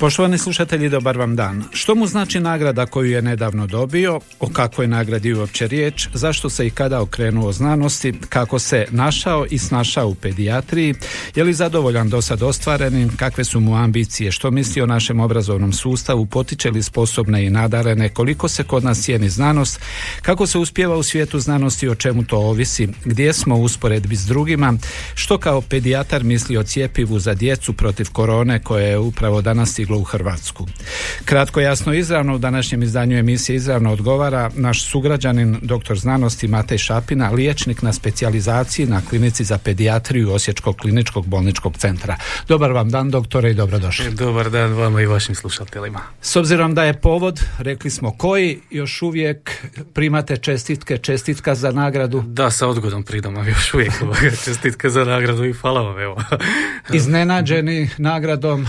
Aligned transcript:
Poštovani 0.00 0.38
slušatelji, 0.38 0.88
dobar 0.88 1.18
vam 1.18 1.36
dan. 1.36 1.64
Što 1.72 1.94
mu 1.94 2.06
znači 2.06 2.40
nagrada 2.40 2.86
koju 2.86 3.10
je 3.10 3.22
nedavno 3.22 3.66
dobio, 3.66 4.20
o 4.40 4.48
kakvoj 4.48 4.86
nagradi 4.86 5.32
uopće 5.32 5.66
riječ, 5.66 6.08
zašto 6.14 6.50
se 6.50 6.66
i 6.66 6.70
kada 6.70 7.00
okrenuo 7.00 7.52
znanosti, 7.52 8.14
kako 8.28 8.58
se 8.58 8.86
našao 8.90 9.46
i 9.50 9.58
snašao 9.58 10.08
u 10.08 10.14
pedijatriji, 10.14 10.94
je 11.34 11.44
li 11.44 11.52
zadovoljan 11.52 12.08
do 12.08 12.22
sad 12.22 12.42
ostvarenim, 12.42 13.16
kakve 13.16 13.44
su 13.44 13.60
mu 13.60 13.76
ambicije, 13.76 14.32
što 14.32 14.50
misli 14.50 14.82
o 14.82 14.86
našem 14.86 15.20
obrazovnom 15.20 15.72
sustavu, 15.72 16.26
potiče 16.26 16.70
li 16.70 16.82
sposobne 16.82 17.46
i 17.46 17.50
nadarene, 17.50 18.08
koliko 18.08 18.48
se 18.48 18.64
kod 18.64 18.84
nas 18.84 19.02
cijeni 19.02 19.28
znanost, 19.28 19.80
kako 20.22 20.46
se 20.46 20.58
uspjeva 20.58 20.96
u 20.96 21.02
svijetu 21.02 21.38
znanosti, 21.38 21.88
o 21.88 21.94
čemu 21.94 22.24
to 22.24 22.38
ovisi, 22.38 22.88
gdje 23.04 23.32
smo 23.32 23.56
u 23.56 23.62
usporedbi 23.62 24.16
s 24.16 24.26
drugima, 24.26 24.74
što 25.14 25.38
kao 25.38 25.60
pedijatar 25.60 26.24
misli 26.24 26.56
o 26.56 26.62
cijepivu 26.62 27.18
za 27.18 27.34
djecu 27.34 27.72
protiv 27.72 28.06
korone 28.12 28.62
koje 28.62 28.88
je 28.88 28.98
upravo 28.98 29.42
danas 29.42 29.74
stiglo 29.90 29.98
u 29.98 30.04
Hrvatsku. 30.04 30.66
Kratko 31.24 31.60
jasno 31.60 31.94
izravno 31.94 32.34
u 32.34 32.38
današnjem 32.38 32.82
izdanju 32.82 33.18
emisije 33.18 33.56
izravno 33.56 33.92
odgovara 33.92 34.50
naš 34.54 34.84
sugrađanin 34.84 35.58
doktor 35.62 35.98
znanosti 35.98 36.48
Matej 36.48 36.78
Šapina, 36.78 37.30
liječnik 37.30 37.82
na 37.82 37.92
specijalizaciji 37.92 38.86
na 38.86 39.00
klinici 39.10 39.44
za 39.44 39.58
pedijatriju 39.58 40.32
Osječkog 40.32 40.76
kliničkog 40.76 41.26
bolničkog 41.26 41.76
centra. 41.76 42.16
Dobar 42.48 42.72
vam 42.72 42.90
dan 42.90 43.10
doktore 43.10 43.50
i 43.50 43.54
dobrodošli. 43.54 44.10
Dobar 44.10 44.50
dan 44.50 44.72
vama 44.72 45.00
i 45.00 45.06
vašim 45.06 45.34
slušateljima. 45.34 46.00
S 46.20 46.36
obzirom 46.36 46.74
da 46.74 46.84
je 46.84 47.00
povod, 47.00 47.40
rekli 47.58 47.90
smo 47.90 48.10
koji, 48.16 48.60
još 48.70 49.02
uvijek 49.02 49.66
primate 49.94 50.36
čestitke, 50.36 50.98
čestitka 50.98 51.54
za 51.54 51.72
nagradu, 51.72 52.22
Da, 52.26 52.50
sa 52.50 52.68
odgodom 52.68 53.02
pridam 53.02 53.34
vam 53.34 53.48
još 53.48 53.74
uvijek 53.74 53.92
čestitke 54.44 54.88
za 54.88 55.04
nagradu 55.04 55.44
i 55.44 55.52
hvala 55.52 55.82
vam, 55.82 55.98
evo. 55.98 56.22
iznenađeni 56.92 57.88
nagradom, 57.98 58.66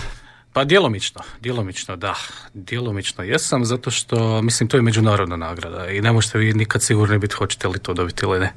Pa 0.52 0.64
djelomično, 0.64 1.20
djelomično, 1.40 1.96
da. 1.96 2.14
Djelomično 2.54 3.24
jesam, 3.24 3.64
zato 3.64 3.90
što, 3.90 4.42
mislim, 4.42 4.68
to 4.68 4.76
je 4.76 4.82
međunarodna 4.82 5.36
nagrada 5.36 5.88
i 5.88 6.00
ne 6.00 6.12
možete 6.12 6.38
vi 6.38 6.52
nikad 6.52 6.82
sigurni 6.82 7.18
biti 7.18 7.34
hoćete 7.34 7.68
li 7.68 7.78
to 7.78 7.94
dobiti 7.94 8.24
ili 8.24 8.40
ne. 8.40 8.52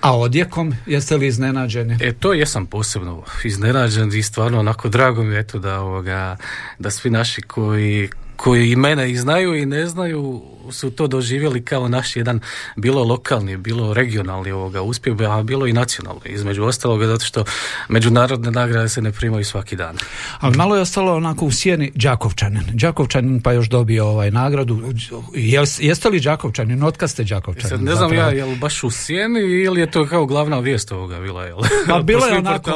a 0.00 0.18
odjekom 0.18 0.74
jeste 0.86 1.16
li 1.16 1.26
iznenađeni? 1.26 1.96
E, 2.00 2.12
to 2.12 2.32
jesam 2.32 2.66
posebno 2.66 3.22
iznenađen 3.44 4.12
i 4.14 4.22
stvarno 4.22 4.60
onako 4.60 4.88
drago 4.88 5.22
mi 5.22 5.34
je 5.34 5.40
eto 5.40 5.58
da, 5.58 5.80
ovoga, 5.80 6.36
da 6.78 6.90
svi 6.90 7.10
naši 7.10 7.42
koji, 7.42 8.08
koji 8.36 8.70
i 8.70 8.76
mene 8.76 9.10
i 9.10 9.16
znaju 9.16 9.54
i 9.54 9.66
ne 9.66 9.86
znaju 9.86 10.42
su 10.72 10.90
to 10.90 11.06
doživjeli 11.06 11.64
kao 11.64 11.88
naš 11.88 12.16
jedan 12.16 12.40
bilo 12.76 13.04
lokalni, 13.04 13.56
bilo 13.56 13.94
regionalni 13.94 14.50
ovoga 14.50 14.82
uspjeh, 14.82 15.16
a 15.20 15.42
bilo 15.42 15.66
i 15.66 15.72
nacionalni 15.72 16.20
između 16.26 16.64
ostaloga 16.64 17.06
zato 17.06 17.24
što 17.24 17.44
međunarodne 17.88 18.50
nagrade 18.50 18.88
se 18.88 19.02
ne 19.02 19.12
primaju 19.12 19.44
svaki 19.44 19.76
dan. 19.76 19.96
Ali 20.40 20.56
malo 20.56 20.74
je 20.76 20.82
ostalo 20.82 21.16
onako 21.16 21.46
u 21.46 21.50
sjeni 21.50 21.92
Đakovčanin. 21.94 22.62
Đakovčanin 22.72 23.40
pa 23.40 23.52
još 23.52 23.68
dobio 23.68 24.06
ovaj 24.06 24.30
nagradu. 24.30 24.92
Jes- 25.34 25.82
jeste 25.82 26.08
li 26.08 26.20
Đakovčanin? 26.20 26.82
Otkad 26.84 27.10
ste 27.10 27.24
Đakovčanin? 27.24 27.68
Sad 27.68 27.82
ne 27.82 27.94
znam 27.94 28.10
zapravo? 28.10 28.30
ja 28.30 28.36
jel 28.36 28.56
baš 28.56 28.84
u 28.84 28.90
sjeni 28.90 29.40
ili 29.40 29.80
je 29.80 29.90
to 29.90 30.06
kao 30.06 30.26
glavna 30.26 30.58
vijest 30.58 30.92
ovoga 30.92 31.20
bila, 31.20 31.44
jel? 31.44 31.58
Pa 31.88 31.98
bilo 32.02 32.20
Po 32.24 32.26
je 32.26 32.38
onako. 32.38 32.70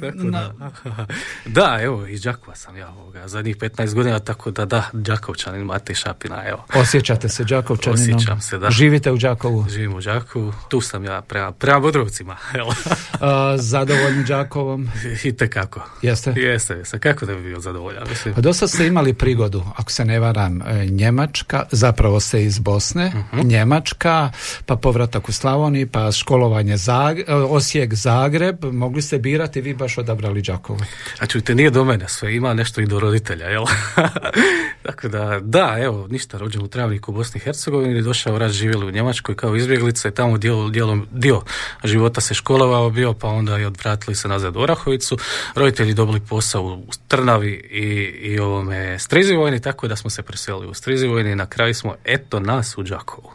Tako 0.00 0.18
na- 0.22 0.52
da. 0.58 1.06
da, 1.46 1.78
evo, 1.82 2.06
iz 2.06 2.22
Đakova 2.22 2.56
sam 2.56 2.76
ja 2.76 2.88
ovoga, 2.90 3.28
zadnjih 3.28 3.56
15 3.56 3.94
godina, 3.94 4.18
tako 4.18 4.50
da 4.50 4.64
da, 4.64 4.82
Đakovčanin, 4.92 5.62
Matej 5.62 5.94
Šapina, 5.94 6.42
evo. 6.48 6.64
Osjećate 7.02 7.28
se 7.28 7.44
Đakovčaninom? 7.44 8.16
Osjećam 8.16 8.40
se, 8.40 8.58
da. 8.58 8.70
Živite 8.70 9.10
u 9.10 9.16
Đakovu? 9.16 9.66
Živim 9.68 9.94
u 9.94 10.00
Đakovu, 10.00 10.52
tu 10.68 10.80
sam 10.80 11.04
ja 11.04 11.20
prema, 11.22 11.52
prema 11.52 11.80
Bodrovcima, 11.80 12.36
zadovoljni 13.56 14.24
Đakovom? 14.24 14.88
I 15.24 15.32
tekako. 15.32 15.80
Jeste? 16.02 16.32
Jeste, 16.32 16.74
jeste, 16.74 16.98
kako 16.98 17.26
da 17.26 17.34
bi 17.34 17.42
bio 17.42 17.60
zadovoljan, 17.60 18.02
mislim. 18.08 18.34
Pa 18.34 18.40
dosta 18.40 18.68
ste 18.68 18.86
imali 18.86 19.14
prigodu, 19.14 19.62
ako 19.76 19.92
se 19.92 20.04
ne 20.04 20.18
varam, 20.18 20.62
e, 20.62 20.86
Njemačka, 20.86 21.62
zapravo 21.70 22.20
ste 22.20 22.44
iz 22.44 22.58
Bosne, 22.58 23.12
Mhm. 23.32 23.40
Njemačka, 23.42 24.30
pa 24.66 24.76
povratak 24.76 25.28
u 25.28 25.32
Slavoniji, 25.32 25.86
pa 25.86 26.12
školovanje 26.12 26.74
Zag- 26.74 27.24
e, 27.28 27.34
Osijek, 27.34 27.94
Zagreb, 27.94 28.64
mogli 28.64 29.02
ste 29.02 29.18
birati, 29.18 29.60
vi 29.60 29.74
baš 29.74 29.98
odabrali 29.98 30.42
Đakovu. 30.42 30.80
A 31.18 31.26
čujte, 31.26 31.54
nije 31.54 31.70
do 31.70 31.84
mene 31.84 32.08
sve, 32.08 32.34
ima 32.34 32.54
nešto 32.54 32.80
i 32.80 32.86
do 32.86 33.00
roditelja, 33.00 33.46
jel? 33.46 33.64
Tako 34.82 35.08
da, 35.08 35.38
da, 35.42 35.76
evo, 35.78 36.06
ništa, 36.08 36.38
rođen 36.38 36.62
u 36.62 36.68
Travniku 36.92 37.10
u 37.10 37.14
Bosni 37.14 37.38
i 37.38 37.44
Hercegovini, 37.44 38.02
došao 38.02 38.38
raz 38.38 38.52
živjeli 38.52 38.86
u 38.86 38.90
Njemačkoj 38.90 39.36
kao 39.36 39.56
izbjeglica 39.56 40.08
i 40.08 40.14
tamo 40.14 40.38
dio, 40.38 40.68
dijelom, 40.68 41.06
dio 41.10 41.42
života 41.84 42.20
se 42.20 42.34
školovao 42.34 42.90
bio, 42.90 43.12
pa 43.12 43.28
onda 43.28 43.58
i 43.58 43.64
odvratili 43.64 44.14
se 44.14 44.28
nazad 44.28 44.56
u 44.56 44.60
Orahovicu. 44.60 45.18
Roditelji 45.54 45.94
dobili 45.94 46.20
posao 46.20 46.62
u 46.62 46.86
Trnavi 47.08 47.52
i, 47.70 47.84
i 48.28 48.38
ovome 48.38 48.98
Strizivojni, 48.98 49.60
tako 49.60 49.88
da 49.88 49.96
smo 49.96 50.10
se 50.10 50.22
preselili 50.22 50.66
u 50.66 50.74
Strizivojni 50.74 51.30
i 51.30 51.34
na 51.34 51.46
kraju 51.46 51.74
smo, 51.74 51.94
eto 52.04 52.40
nas 52.40 52.78
u 52.78 52.82
Đakovu. 52.82 53.30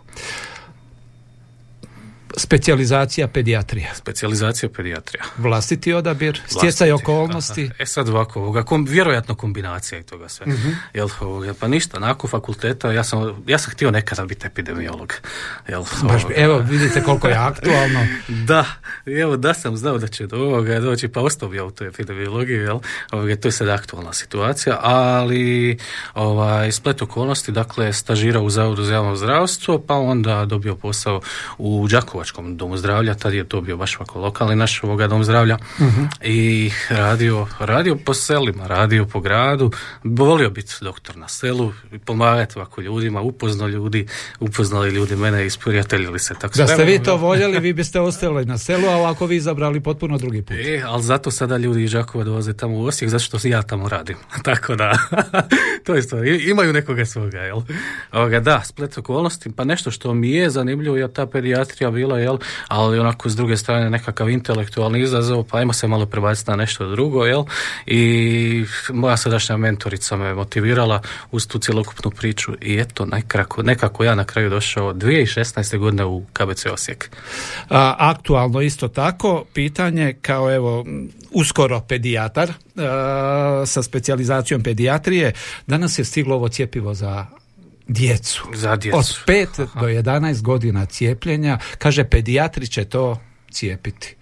Specijalizacija 2.37 3.27
pedijatrija. 3.27 3.95
Specijalizacija 3.95 4.69
pedijatrija. 4.69 5.23
Vlastiti 5.37 5.93
odabir, 5.93 6.41
stjecaj 6.47 6.91
okolnosti. 6.91 7.63
Aha. 7.65 7.73
E 7.79 7.85
sad 7.85 8.09
ovako, 8.09 8.39
ovoga, 8.39 8.63
kom, 8.63 8.85
vjerojatno 8.85 9.35
kombinacija 9.35 9.99
i 9.99 10.03
toga 10.03 10.29
sve. 10.29 10.45
Jel, 10.93 11.07
ovoga, 11.19 11.53
pa 11.59 11.67
ništa, 11.67 11.99
nakon 11.99 12.29
fakulteta, 12.29 12.91
ja 12.91 13.03
sam, 13.03 13.43
ja 13.47 13.57
sam 13.57 13.71
htio 13.71 13.91
nekada 13.91 14.25
biti 14.25 14.47
epidemiolog. 14.47 15.13
Jel, 15.67 15.83
Baš, 16.03 16.21
evo, 16.35 16.59
vidite 16.59 17.03
koliko 17.03 17.27
je 17.27 17.35
aktualno. 17.35 18.07
Da, 18.47 18.65
evo 19.05 19.37
da 19.37 19.53
sam 19.53 19.77
znao 19.77 19.97
da 19.97 20.07
će 20.07 20.27
do 20.27 20.37
ovoga 20.37 20.79
doći, 20.79 21.07
pa 21.07 21.21
ostao 21.21 21.49
bi 21.49 21.57
ja 21.57 21.63
u 21.63 21.71
toj 21.71 21.87
epidemiologiji, 21.87 22.57
jel? 22.57 22.79
Ovoga, 23.11 23.35
to 23.35 23.47
je 23.47 23.51
sad 23.51 23.67
aktualna 23.69 24.13
situacija, 24.13 24.79
ali 24.81 25.77
ovaj, 26.13 26.71
splet 26.71 27.01
okolnosti, 27.01 27.51
dakle, 27.51 27.93
stažirao 27.93 28.43
u 28.43 28.49
Zavodu 28.49 28.83
za 28.83 28.93
javno 28.93 29.15
zdravstvo, 29.15 29.79
pa 29.87 29.95
onda 29.95 30.45
dobio 30.45 30.75
posao 30.75 31.21
u 31.57 31.87
Đakovačkom 31.87 32.26
domu 32.47 32.77
zdravlja, 32.77 33.13
tad 33.13 33.33
je 33.33 33.43
to 33.43 33.61
bio 33.61 33.77
baš 33.77 33.95
ovako 33.95 34.19
lokalni 34.19 34.55
naš 34.55 34.83
ovoga 34.83 35.07
dom 35.07 35.23
zdravlja 35.23 35.57
i 36.21 36.71
radio, 36.89 37.47
radio 37.59 37.95
po 37.97 38.13
selima, 38.13 38.67
radio 38.67 39.05
po 39.05 39.19
gradu, 39.19 39.71
volio 40.03 40.49
biti 40.49 40.73
doktor 40.81 41.17
na 41.17 41.27
selu, 41.27 41.73
pomagati 42.05 42.53
ovako 42.55 42.81
ljudima, 42.81 43.21
upoznao 43.21 43.67
ljudi, 43.67 44.07
upoznali 44.39 44.89
ljudi 44.89 45.15
mene, 45.15 45.45
isprijateljili 45.45 46.19
se. 46.19 46.33
Tako 46.33 46.57
Da 46.57 46.67
ste 46.67 46.85
vi 46.85 46.99
to 46.99 47.11
jel? 47.11 47.17
voljeli, 47.17 47.59
vi 47.59 47.73
biste 47.73 47.99
ostali 48.09 48.45
na 48.45 48.57
selu, 48.57 48.87
a 48.87 48.95
ovako 48.95 49.25
vi 49.25 49.35
izabrali 49.35 49.79
potpuno 49.79 50.17
drugi 50.17 50.41
put. 50.41 50.57
E, 50.57 50.81
ali 50.85 51.03
zato 51.03 51.31
sada 51.31 51.57
ljudi 51.57 51.83
iz 51.83 51.91
Đakova 51.91 52.23
dolaze 52.23 52.53
tamo 52.53 52.75
u 52.75 52.83
Osijek, 52.83 53.11
zato 53.11 53.23
što 53.23 53.47
ja 53.47 53.61
tamo 53.61 53.89
radim. 53.89 54.15
Tako 54.43 54.75
da, 54.75 54.97
to 55.85 55.95
je 55.95 56.01
stvar. 56.01 56.25
I- 56.25 56.49
Imaju 56.49 56.73
nekoga 56.73 57.05
svoga, 57.05 57.37
jel? 57.39 57.61
Ovoga, 58.11 58.39
da, 58.39 58.61
splet 58.63 58.97
okolnosti, 58.97 59.51
pa 59.51 59.63
nešto 59.63 59.91
što 59.91 60.13
mi 60.13 60.31
je 60.31 60.49
zanimljivo 60.49 60.97
je 60.97 61.13
ta 61.13 61.25
pedijatrija 61.27 61.91
bila, 61.91 62.16
jel? 62.19 62.37
Ali 62.67 62.99
onako 62.99 63.29
s 63.29 63.35
druge 63.35 63.57
strane 63.57 63.89
nekakav 63.89 64.29
intelektualni 64.29 65.01
izazov, 65.01 65.43
pa 65.43 65.57
ajmo 65.57 65.73
se 65.73 65.87
malo 65.87 66.05
prebaciti 66.05 66.51
na 66.51 66.57
nešto 66.57 66.89
drugo, 66.89 67.25
jel? 67.25 67.43
I 67.85 68.65
moja 68.89 69.17
sadašnja 69.17 69.57
mentorica 69.57 70.17
me 70.17 70.33
motivirala 70.33 71.01
uz 71.31 71.47
tu 71.47 71.59
cjelokupnu 71.59 72.11
priču 72.11 72.51
i 72.61 72.79
eto, 72.79 73.05
nekako, 73.05 73.63
nekako 73.63 74.03
ja 74.03 74.15
na 74.15 74.23
kraju 74.23 74.49
došao 74.49 74.93
2016. 74.93 75.77
godine 75.77 76.05
u 76.05 76.23
KBC 76.33 76.65
Osijek. 76.65 77.11
A, 77.69 77.95
aktualno 77.97 78.61
isto 78.61 78.87
tako 78.87 79.45
pitanje 79.53 80.13
kao 80.21 80.55
evo 80.55 80.85
uskoro 81.31 81.81
pedijatar 81.81 82.53
sa 83.65 83.83
specijalizacijom 83.83 84.63
pedijatrije 84.63 85.33
danas 85.67 85.99
je 85.99 86.05
stiglo 86.05 86.35
ovo 86.35 86.49
cjepivo 86.49 86.93
za 86.93 87.25
djecu. 87.87 88.47
Za 88.53 88.75
djecu. 88.75 88.97
Od 88.97 89.05
5 89.27 89.67
do 89.79 89.87
11 89.87 90.41
godina 90.41 90.85
cijepljenja 90.85 91.59
kaže 91.77 92.03
pedijatri 92.03 92.67
će 92.67 92.85
to 92.85 93.19
cijepiti. 93.51 94.15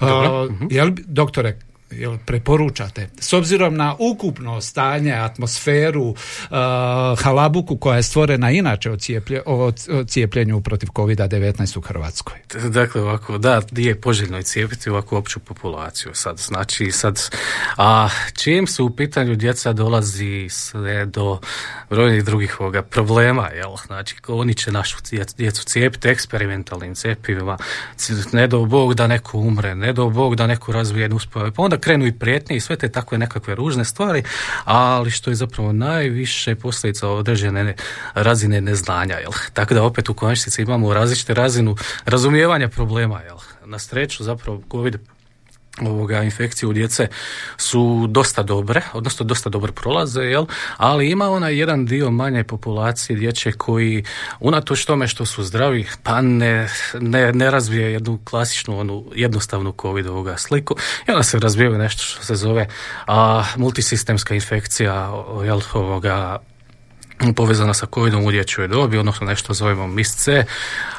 Mhm. 0.00 0.66
jel, 0.70 0.90
doktore, 1.06 1.58
jel, 1.92 2.18
preporučate 2.26 3.08
s 3.18 3.32
obzirom 3.32 3.76
na 3.76 3.96
ukupno 3.98 4.60
stanje, 4.60 5.12
atmosferu, 5.12 6.02
uh, 6.02 6.16
halabuku 7.18 7.76
koja 7.76 7.96
je 7.96 8.02
stvorena 8.02 8.50
inače 8.50 8.90
o, 8.90 8.96
cijeplje, 8.96 9.42
o 9.46 9.72
cijepljenju 10.06 10.60
protiv 10.60 10.88
COVID-19 10.88 11.78
u 11.78 11.80
Hrvatskoj? 11.80 12.34
Dakle, 12.68 13.02
ovako, 13.02 13.38
da, 13.38 13.62
je 13.70 14.00
poželjno 14.00 14.38
i 14.38 14.42
cijepiti 14.42 14.90
ovakvu 14.90 15.16
opću 15.16 15.40
populaciju. 15.40 16.10
Sad, 16.14 16.38
znači, 16.38 16.90
sad, 16.90 17.30
a 17.76 18.08
čim 18.34 18.66
su 18.66 18.86
u 18.86 18.90
pitanju 18.90 19.36
djeca 19.36 19.72
dolazi 19.72 20.48
sve 20.50 21.06
do 21.06 21.38
brojnih 21.90 22.24
drugih 22.24 22.60
ovoga 22.60 22.82
problema, 22.82 23.48
jel? 23.48 23.76
Znači, 23.86 24.16
oni 24.28 24.54
će 24.54 24.72
našu 24.72 24.96
djecu 25.36 25.64
cijepiti 25.64 26.08
eksperimentalnim 26.08 26.94
cijepivima, 26.94 27.58
ne 28.32 28.46
do 28.46 28.64
Bog 28.64 28.94
da 28.94 29.06
neko 29.06 29.38
umre, 29.38 29.74
ne 29.74 29.92
do 29.92 30.08
Bog 30.08 30.36
da 30.36 30.46
neko 30.46 30.72
razvije 30.72 31.08
uspove, 31.14 31.50
pa 31.50 31.62
onda 31.62 31.78
krenu 31.82 32.06
i 32.06 32.12
prijetnje 32.12 32.56
i 32.56 32.60
sve 32.60 32.76
te 32.76 32.88
takve 32.88 33.18
nekakve 33.18 33.54
ružne 33.54 33.84
stvari, 33.84 34.22
ali 34.64 35.10
što 35.10 35.30
je 35.30 35.34
zapravo 35.34 35.72
najviše 35.72 36.54
posljedica 36.54 37.08
određene 37.08 37.74
razine 38.14 38.60
neznanja, 38.60 39.14
jel? 39.14 39.32
Tako 39.52 39.74
da 39.74 39.82
opet 39.82 40.08
u 40.08 40.14
konačnici 40.14 40.62
imamo 40.62 40.94
različite 40.94 41.34
razinu 41.34 41.76
razumijevanja 42.04 42.68
problema, 42.68 43.20
jel? 43.20 43.38
Na 43.64 43.78
sreću 43.78 44.24
zapravo 44.24 44.62
COVID 44.72 44.98
ovoga 45.80 46.22
infekcije 46.22 46.68
u 46.68 46.72
djece 46.72 47.08
su 47.56 48.06
dosta 48.08 48.42
dobre, 48.42 48.82
odnosno 48.92 49.26
dosta 49.26 49.50
dobro 49.50 49.72
prolaze, 49.72 50.22
jel? 50.22 50.46
ali 50.76 51.10
ima 51.10 51.30
onaj 51.30 51.58
jedan 51.58 51.86
dio 51.86 52.10
manje 52.10 52.44
populacije 52.44 53.16
dječje 53.16 53.52
koji 53.52 54.04
unatoč 54.40 54.84
tome 54.84 55.08
što 55.08 55.26
su 55.26 55.42
zdravi 55.42 55.86
pa 56.02 56.20
ne, 56.20 56.68
ne, 57.00 57.32
ne 57.32 57.50
razvije 57.50 57.92
jednu 57.92 58.18
klasičnu 58.24 58.78
onu 58.78 59.04
jednostavnu 59.14 59.74
covid 59.80 60.06
ovoga 60.06 60.36
sliku 60.36 60.76
i 61.08 61.10
onda 61.10 61.22
se 61.22 61.38
razvijaju 61.38 61.78
nešto 61.78 62.02
što 62.02 62.24
se 62.24 62.34
zove 62.34 62.68
a, 63.06 63.44
multisistemska 63.56 64.34
infekcija 64.34 65.12
jel, 65.44 65.60
ovoga 65.74 66.38
povezana 67.36 67.74
sa 67.74 67.86
covidom 67.94 68.24
u 68.24 68.30
dječjoj 68.30 68.68
dobi, 68.68 68.98
odnosno 68.98 69.26
nešto 69.26 69.54
zovemo 69.54 69.86
MIS-C, 69.86 70.44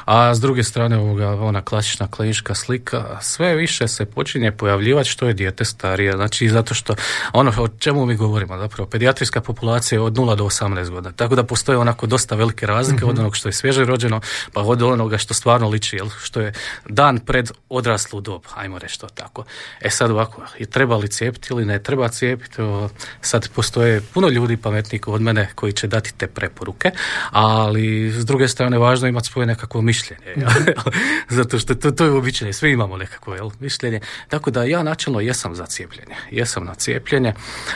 a 0.04 0.34
s 0.34 0.40
druge 0.40 0.62
strane 0.62 0.98
ovoga, 0.98 1.30
ona 1.30 1.62
klasična 1.62 2.08
klinička 2.10 2.54
slika, 2.54 3.18
sve 3.20 3.54
više 3.54 3.88
se 3.88 4.04
počinje 4.04 4.52
pojavljivati 4.52 5.08
što 5.08 5.26
je 5.26 5.34
dijete 5.34 5.64
starije, 5.64 6.12
znači 6.12 6.48
zato 6.48 6.74
što 6.74 6.94
ono 7.32 7.52
o 7.58 7.68
čemu 7.68 8.06
mi 8.06 8.16
govorimo, 8.16 8.58
zapravo 8.58 8.90
pedijatrijska 8.90 9.40
populacija 9.40 9.96
je 9.96 10.02
od 10.02 10.12
0 10.12 10.36
do 10.36 10.44
18 10.44 10.90
godina, 10.90 11.12
tako 11.12 11.34
da 11.34 11.44
postoje 11.44 11.78
onako 11.78 12.06
dosta 12.06 12.34
velike 12.34 12.66
razlike 12.66 13.04
od 13.04 13.14
mhm. 13.14 13.20
onog 13.20 13.36
što 13.36 13.48
je 13.48 13.52
svježe 13.52 13.84
rođeno, 13.84 14.20
pa 14.52 14.60
od 14.62 14.82
onoga 14.82 15.18
što 15.18 15.34
stvarno 15.34 15.68
liči, 15.68 15.96
jel, 15.96 16.08
što 16.22 16.40
je 16.40 16.52
dan 16.88 17.18
pred 17.18 17.50
odraslu 17.68 18.20
dob, 18.20 18.42
ajmo 18.54 18.78
reći 18.78 19.00
to 19.00 19.06
tako. 19.06 19.44
E 19.80 19.90
sad 19.90 20.10
ovako, 20.10 20.42
je 20.58 20.66
treba 20.66 20.96
li 20.96 21.08
cijepiti 21.08 21.48
ili 21.50 21.64
ne 21.64 21.82
treba 21.82 22.08
cijepiti, 22.08 22.56
sad 23.20 23.48
postoje 23.48 24.00
puno 24.14 24.28
ljudi 24.28 24.56
pametniji 24.56 25.00
od 25.06 25.20
mene 25.20 25.50
koji 25.54 25.72
će 25.72 25.86
dati 25.86 26.14
te 26.14 26.26
preporuke, 26.26 26.90
ali 27.30 28.10
s 28.10 28.24
druge 28.24 28.48
strane 28.48 28.78
važno 28.78 29.08
imati 29.08 29.28
svoje 29.28 29.46
nekakvo 29.46 29.82
mišljenje, 29.82 29.93
mhm. 30.36 30.46
zato 31.36 31.58
što 31.58 31.74
to, 31.74 31.90
to 31.90 32.04
je 32.04 32.10
uobičajeno, 32.10 32.52
svi 32.52 32.70
imamo 32.70 32.96
nekakvo 32.96 33.34
jel, 33.34 33.50
mišljenje, 33.60 34.00
tako 34.28 34.50
da 34.50 34.64
ja 34.64 34.82
načelno 34.82 35.20
jesam 35.20 35.54
za 35.54 35.66
cijepljenje, 35.66 36.14
jesam 36.30 36.64
na 36.64 36.74
cijepljenje, 36.74 37.32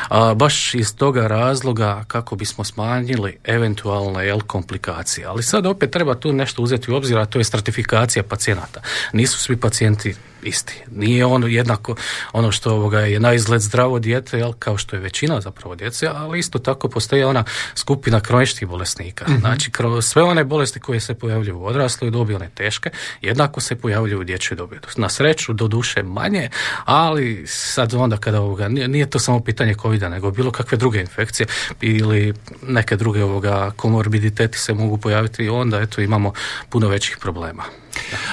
a, 0.09 0.35
baš 0.35 0.75
iz 0.75 0.97
toga 0.97 1.27
razloga 1.27 2.05
kako 2.09 2.37
bismo 2.37 2.65
smanjili 2.65 3.39
eventualne 3.45 4.27
jel, 4.27 4.41
komplikacije, 4.41 5.27
ali 5.27 5.43
sad 5.43 5.67
opet 5.67 5.91
treba 5.91 6.15
tu 6.15 6.33
nešto 6.33 6.63
uzeti 6.63 6.91
u 6.91 6.97
obzir, 6.97 7.19
a 7.19 7.27
to 7.27 7.39
je 7.39 7.45
stratifikacija 7.45 8.23
pacijenata. 8.23 8.81
Nisu 9.13 9.39
svi 9.39 9.57
pacijenti 9.57 10.15
isti. 10.49 10.83
Nije 10.91 11.27
ono 11.27 11.47
jednako 11.47 11.95
ono 12.33 12.53
što 12.53 12.71
ovoga 12.71 13.01
je 13.01 13.21
na 13.21 13.35
izgled 13.35 13.61
zdravo 13.61 13.99
dijete, 13.99 14.39
jel, 14.39 14.53
kao 14.53 14.77
što 14.77 14.97
je 14.97 15.01
većina 15.01 15.41
zapravo 15.41 15.75
djece, 15.75 16.09
ali 16.15 16.39
isto 16.39 16.59
tako 16.59 16.89
postoji 16.89 17.25
ona 17.25 17.45
skupina 17.75 18.21
kroničnih 18.21 18.69
bolesnika. 18.69 19.25
mm 19.29 19.39
Znači, 19.39 19.71
kroz 19.71 20.07
sve 20.07 20.23
one 20.23 20.45
bolesti 20.45 20.81
koje 20.81 21.01
se 21.01 21.15
pojavljuju 21.15 21.59
u 21.59 21.67
odrasloj 21.67 22.11
dobi, 22.11 22.35
one 22.35 22.51
teške, 22.55 22.91
jednako 23.23 23.61
se 23.61 23.77
pojavljuju 23.77 24.21
u 24.21 24.25
dječjoj 24.25 24.57
dobi. 24.57 24.79
Na 24.97 25.09
sreću, 25.09 25.53
do 25.53 25.69
duše 25.69 26.03
manje, 26.03 26.51
ali 26.85 27.45
sad 27.47 27.95
onda 27.95 28.17
kada 28.17 28.41
ovoga, 28.41 28.69
nije, 28.69 29.11
to 29.11 29.19
samo 29.19 29.41
pitanje 29.41 29.75
covid 29.75 30.03
nego 30.03 30.31
bilo 30.31 30.51
kakve 30.51 30.79
druge 30.79 31.01
infekcije 31.01 31.47
ili 31.81 32.35
neke 32.63 32.97
druge 32.97 33.25
ovoga 33.25 33.71
komorbiditeti 33.77 34.59
se 34.59 34.75
mogu 34.75 34.97
pojaviti 34.99 35.45
i 35.45 35.49
onda 35.49 35.81
eto 35.81 36.01
imamo 36.01 36.33
puno 36.69 36.89
većih 36.89 37.19
problema. 37.21 37.65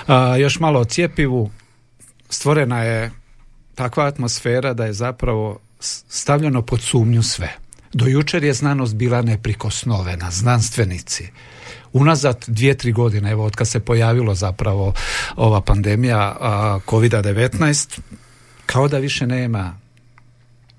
A, 0.08 0.38
još 0.38 0.60
malo 0.60 0.80
o 0.80 0.86
cijepivu 0.86 1.52
stvorena 2.30 2.84
je 2.84 3.12
takva 3.76 4.06
atmosfera 4.06 4.74
da 4.74 4.86
je 4.86 4.94
zapravo 4.94 5.60
stavljeno 6.10 6.62
pod 6.62 6.82
sumnju 6.82 7.24
sve. 7.24 7.56
Do 7.94 8.06
jučer 8.06 8.44
je 8.44 8.54
znanost 8.54 8.96
bila 8.96 9.22
neprikosnovena, 9.22 10.32
znanstvenici. 10.32 11.30
Unazad 11.94 12.44
dvije, 12.48 12.78
tri 12.78 12.92
godine, 12.92 13.32
evo 13.32 13.46
od 13.46 13.56
kad 13.56 13.68
se 13.68 13.80
pojavilo 13.80 14.36
zapravo 14.36 14.94
ova 15.36 15.62
pandemija 15.62 16.36
COVID-19, 16.88 18.00
kao 18.66 18.88
da 18.88 18.98
više 18.98 19.28
nema 19.28 19.85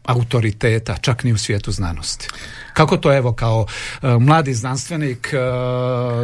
autoriteta, 0.07 0.97
čak 0.97 1.25
ni 1.25 1.33
u 1.33 1.39
svijetu 1.39 1.73
znanosti. 1.73 2.29
Kako 2.73 2.97
to 2.97 3.17
evo 3.17 3.33
kao 3.33 3.67
e, 4.03 4.09
mladi 4.19 4.55
znanstvenik 4.55 5.33
e, 5.33 5.37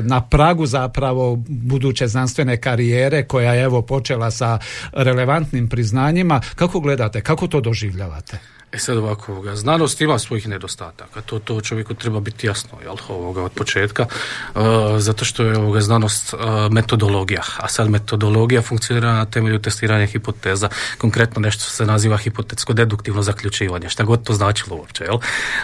na 0.02 0.20
pragu 0.20 0.66
zapravo 0.66 1.36
buduće 1.48 2.08
znanstvene 2.08 2.56
karijere 2.56 3.24
koja 3.24 3.54
je 3.54 3.62
evo 3.62 3.82
počela 3.82 4.30
sa 4.30 4.58
relevantnim 4.92 5.68
priznanjima, 5.68 6.40
kako 6.54 6.80
gledate, 6.80 7.20
kako 7.20 7.46
to 7.46 7.60
doživljavate? 7.60 8.51
E 8.72 8.78
sad 8.78 8.96
ovako, 8.96 9.32
ovoga, 9.32 9.56
znanost 9.56 10.00
ima 10.00 10.18
svojih 10.18 10.48
nedostataka, 10.48 11.20
to, 11.20 11.38
to 11.38 11.60
čovjeku 11.60 11.94
treba 11.94 12.20
biti 12.20 12.46
jasno 12.46 12.78
jel, 12.82 12.96
ovoga, 13.08 13.42
od 13.42 13.52
početka, 13.52 14.06
uh, 14.54 14.62
zato 14.98 15.24
što 15.24 15.44
je 15.44 15.58
ovoga, 15.58 15.80
znanost 15.80 16.34
uh, 16.34 16.40
metodologija, 16.70 17.42
a 17.56 17.68
sad 17.68 17.90
metodologija 17.90 18.62
funkcionira 18.62 19.12
na 19.12 19.24
temelju 19.24 19.58
testiranja 19.58 20.06
hipoteza, 20.06 20.68
konkretno 20.98 21.40
nešto 21.40 21.64
se 21.64 21.86
naziva 21.86 22.16
hipotetsko 22.16 22.72
deduktivno 22.72 23.22
zaključivanje, 23.22 23.88
šta 23.88 24.04
god 24.04 24.24
to 24.24 24.32
značilo 24.32 24.76
uopće, 24.76 25.04
jel? 25.04 25.18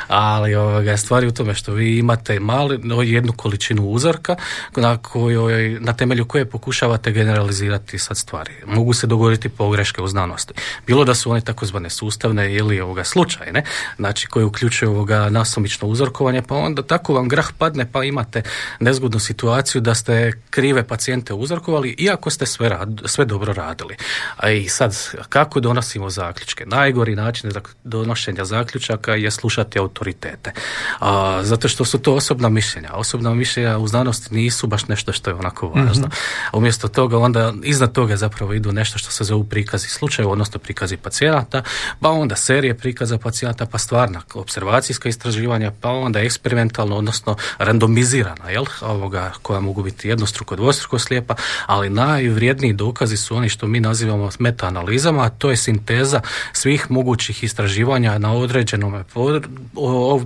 ali 0.08 0.54
ovoga, 0.54 0.96
stvari 0.96 1.26
u 1.26 1.32
tome 1.32 1.54
što 1.54 1.72
vi 1.72 1.98
imate 1.98 2.40
mali, 2.40 2.78
no, 2.78 3.02
jednu 3.02 3.32
količinu 3.32 3.88
uzorka 3.88 4.36
na, 4.76 4.96
kojoj, 4.96 5.78
na 5.80 5.92
temelju 5.92 6.24
koje 6.24 6.44
pokušavate 6.44 7.12
generalizirati 7.12 7.98
sad 7.98 8.16
stvari. 8.18 8.52
Mogu 8.66 8.92
se 8.92 9.06
dogoditi 9.06 9.48
pogreške 9.48 10.02
u 10.02 10.08
znanosti, 10.08 10.54
bilo 10.86 11.04
da 11.04 11.14
su 11.14 11.30
one 11.30 11.40
takozvane 11.40 11.90
sustavne 11.90 12.54
ili 12.54 12.80
ovoga, 12.80 12.97
slučajne, 13.04 13.62
znači 13.96 14.26
koje 14.26 14.44
uključuju 14.44 14.90
ovoga 14.90 15.28
nasumično 15.30 15.88
uzorkovanje, 15.88 16.42
pa 16.42 16.54
onda 16.54 16.82
tako 16.82 17.14
vam 17.14 17.28
grah 17.28 17.48
padne 17.58 17.92
pa 17.92 18.04
imate 18.04 18.42
nezgodnu 18.80 19.18
situaciju 19.18 19.80
da 19.80 19.94
ste 19.94 20.32
krive 20.50 20.86
pacijente 20.86 21.34
uzorkovali 21.34 21.94
iako 21.98 22.30
ste 22.30 22.46
sve, 22.46 22.68
rad, 22.68 23.00
sve 23.04 23.24
dobro 23.24 23.52
radili. 23.52 23.96
A 24.36 24.50
i 24.50 24.68
sad, 24.68 24.96
kako 25.28 25.60
donosimo 25.60 26.10
zaključke? 26.10 26.66
Najgori 26.66 27.14
način 27.14 27.50
donošenja 27.84 28.44
zaključaka 28.44 29.14
je 29.14 29.30
slušati 29.30 29.78
autoritete. 29.78 30.52
A, 31.00 31.40
zato 31.42 31.68
što 31.68 31.84
su 31.84 31.98
to 31.98 32.14
osobna 32.14 32.48
mišljenja. 32.48 32.92
Osobna 32.92 33.34
mišljenja 33.34 33.78
u 33.78 33.88
znanosti 33.88 34.34
nisu 34.34 34.66
baš 34.66 34.88
nešto 34.88 35.12
što 35.12 35.30
je 35.30 35.34
onako 35.34 35.68
važno. 35.68 36.06
mm 36.06 36.10
Umjesto 36.52 36.88
toga 36.88 37.18
onda 37.18 37.52
iznad 37.62 37.92
toga 37.92 38.16
zapravo 38.16 38.52
idu 38.52 38.72
nešto 38.72 38.98
što 38.98 39.10
se 39.10 39.24
zove 39.24 39.48
prikazi 39.48 39.88
slučaja, 39.88 40.28
odnosno 40.28 40.58
prikazi 40.58 40.96
pacijenata, 40.96 41.62
pa 42.00 42.10
onda 42.10 42.36
serije 42.36 42.78
prikaza 42.88 43.18
pacijenta, 43.18 43.66
pa 43.66 43.78
stvarna 43.78 44.22
observacijska 44.34 45.08
istraživanja, 45.08 45.72
pa 45.80 45.90
onda 45.90 46.20
eksperimentalno, 46.20 46.96
odnosno 46.96 47.36
randomizirana, 47.58 48.50
jel, 48.50 48.64
ovoga, 48.80 49.32
koja 49.42 49.60
mogu 49.60 49.82
biti 49.82 50.08
jednostruko, 50.08 50.56
dvostruko 50.56 50.98
slijepa, 50.98 51.34
ali 51.66 51.90
najvrijedniji 51.90 52.72
dokazi 52.72 53.16
su 53.16 53.36
oni 53.36 53.48
što 53.48 53.66
mi 53.66 53.80
nazivamo 53.80 54.30
meta-analizama, 54.38 55.22
a 55.22 55.28
to 55.28 55.50
je 55.50 55.56
sinteza 55.56 56.20
svih 56.52 56.90
mogućih 56.90 57.44
istraživanja 57.44 58.18
na 58.18 58.32
određenom, 58.32 59.04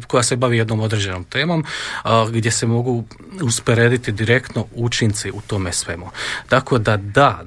koja 0.06 0.22
se 0.22 0.36
bavi 0.36 0.58
jednom 0.58 0.80
određenom 0.80 1.24
temom, 1.24 1.64
gdje 2.30 2.50
se 2.50 2.66
mogu 2.66 3.04
usporediti 3.42 4.12
direktno 4.12 4.66
učinci 4.74 5.30
u 5.30 5.40
tome 5.40 5.72
svemu. 5.72 6.10
Tako 6.48 6.78
da 6.78 6.96
da, 6.96 7.44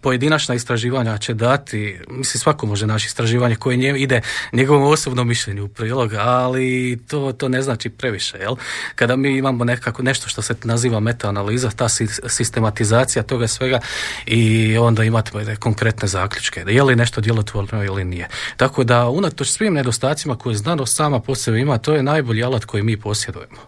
pojedinačna 0.00 0.54
istraživanja 0.54 1.18
će 1.18 1.34
dati, 1.34 1.98
mislim 2.10 2.40
svako 2.40 2.66
može 2.66 2.86
naći 2.86 3.06
istraživanje 3.06 3.56
koje 3.56 3.76
nje 3.76 3.94
ide 3.98 4.20
njegovom 4.56 4.82
osobnom 4.82 5.28
mišljenju 5.28 5.64
u 5.64 5.68
prilog, 5.68 6.14
ali 6.14 6.98
to, 7.08 7.32
to 7.32 7.48
ne 7.48 7.62
znači 7.62 7.90
previše. 7.90 8.38
Jel? 8.38 8.56
Kada 8.94 9.16
mi 9.16 9.36
imamo 9.38 9.64
nekako 9.64 10.02
nešto 10.02 10.28
što 10.28 10.42
se 10.42 10.54
naziva 10.64 11.00
meta-analiza, 11.00 11.70
ta 11.70 11.88
sistematizacija 12.28 13.22
toga 13.22 13.48
svega 13.48 13.80
i 14.26 14.76
onda 14.78 15.04
imate 15.04 15.56
konkretne 15.56 16.08
zaključke. 16.08 16.64
Je 16.66 16.82
li 16.82 16.96
nešto 16.96 17.20
djelotvorno 17.20 17.84
ili 17.84 18.04
nije. 18.04 18.28
Tako 18.56 18.84
da 18.84 19.08
unatoč 19.08 19.48
svim 19.48 19.74
nedostacima 19.74 20.36
koje 20.36 20.56
znanost 20.56 20.96
sama 20.96 21.20
po 21.20 21.34
sebi 21.34 21.60
ima, 21.60 21.78
to 21.78 21.94
je 21.94 22.02
najbolji 22.02 22.44
alat 22.44 22.64
koji 22.64 22.82
mi 22.82 22.96
posjedujemo. 22.96 23.60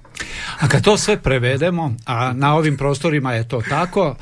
A 0.61 0.69
kad 0.69 0.85
to 0.85 0.97
sve 0.97 1.17
prevedemo, 1.17 1.95
a 2.07 2.33
na 2.33 2.55
ovim 2.55 2.77
prostorima 2.77 3.33
je 3.33 3.49
to 3.49 3.63
tako, 3.69 4.17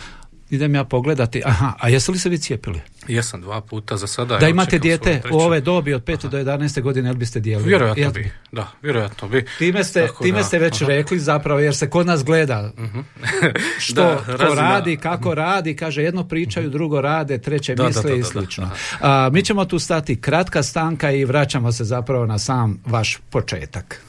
idem 0.51 0.75
ja 0.75 0.85
pogledati, 0.85 1.43
aha, 1.45 1.73
a 1.79 1.89
jesu 1.89 2.13
li 2.13 2.19
se 2.19 2.29
vi 2.29 2.39
cijepili? 2.39 2.81
Jesam 3.09 3.41
dva 3.41 3.61
puta 3.61 3.97
za 3.97 4.07
sada. 4.07 4.37
Da 4.37 4.49
imate 4.49 4.79
dijete 4.79 5.23
u 5.31 5.37
ove 5.37 5.61
dobi 5.61 5.95
od 5.95 6.05
5 6.05 6.29
do 6.29 6.39
11 6.39 6.81
godine, 6.81 7.09
jel 7.09 7.17
biste 7.17 7.41
dijelili? 7.41 7.69
Vjerojatno 7.69 8.03
Jel- 8.03 8.13
bi, 8.13 8.31
da, 8.53 8.69
vjerojatno 8.83 9.29
bi. 9.29 9.45
Time 9.59 9.85
ste, 9.85 10.01
Tako 10.01 10.25
time 10.25 10.39
da, 10.39 10.45
ste 10.45 10.59
već 10.59 10.83
aha. 10.83 10.89
rekli 10.89 11.19
zapravo, 11.19 11.61
jer 11.61 11.77
se 11.77 11.91
kod 11.91 12.07
nas 12.07 12.25
gleda 12.25 12.73
što 13.79 13.95
Da, 13.97 14.17
ko 14.19 14.33
razina- 14.33 14.55
radi, 14.63 14.97
kako 14.97 15.35
radi, 15.35 15.77
kaže 15.77 16.03
jedno 16.03 16.25
pričaju, 16.25 16.71
drugo 16.71 17.01
rade, 17.01 17.39
treće 17.39 17.75
Da, 17.75 17.85
misle 17.85 18.03
da, 18.03 18.09
i 18.09 18.13
da, 18.13 18.19
da. 18.19 18.25
slično. 18.25 18.71
A, 19.01 19.31
mi 19.33 19.43
ćemo 19.43 19.65
tu 19.65 19.79
stati 19.79 20.21
kratka 20.21 20.63
stanka 20.63 21.11
i 21.11 21.25
vraćamo 21.25 21.73
se 21.73 21.85
zapravo 21.85 22.27
na 22.27 22.39
sam 22.39 22.81
vaš 22.87 23.19
početak. 23.31 24.01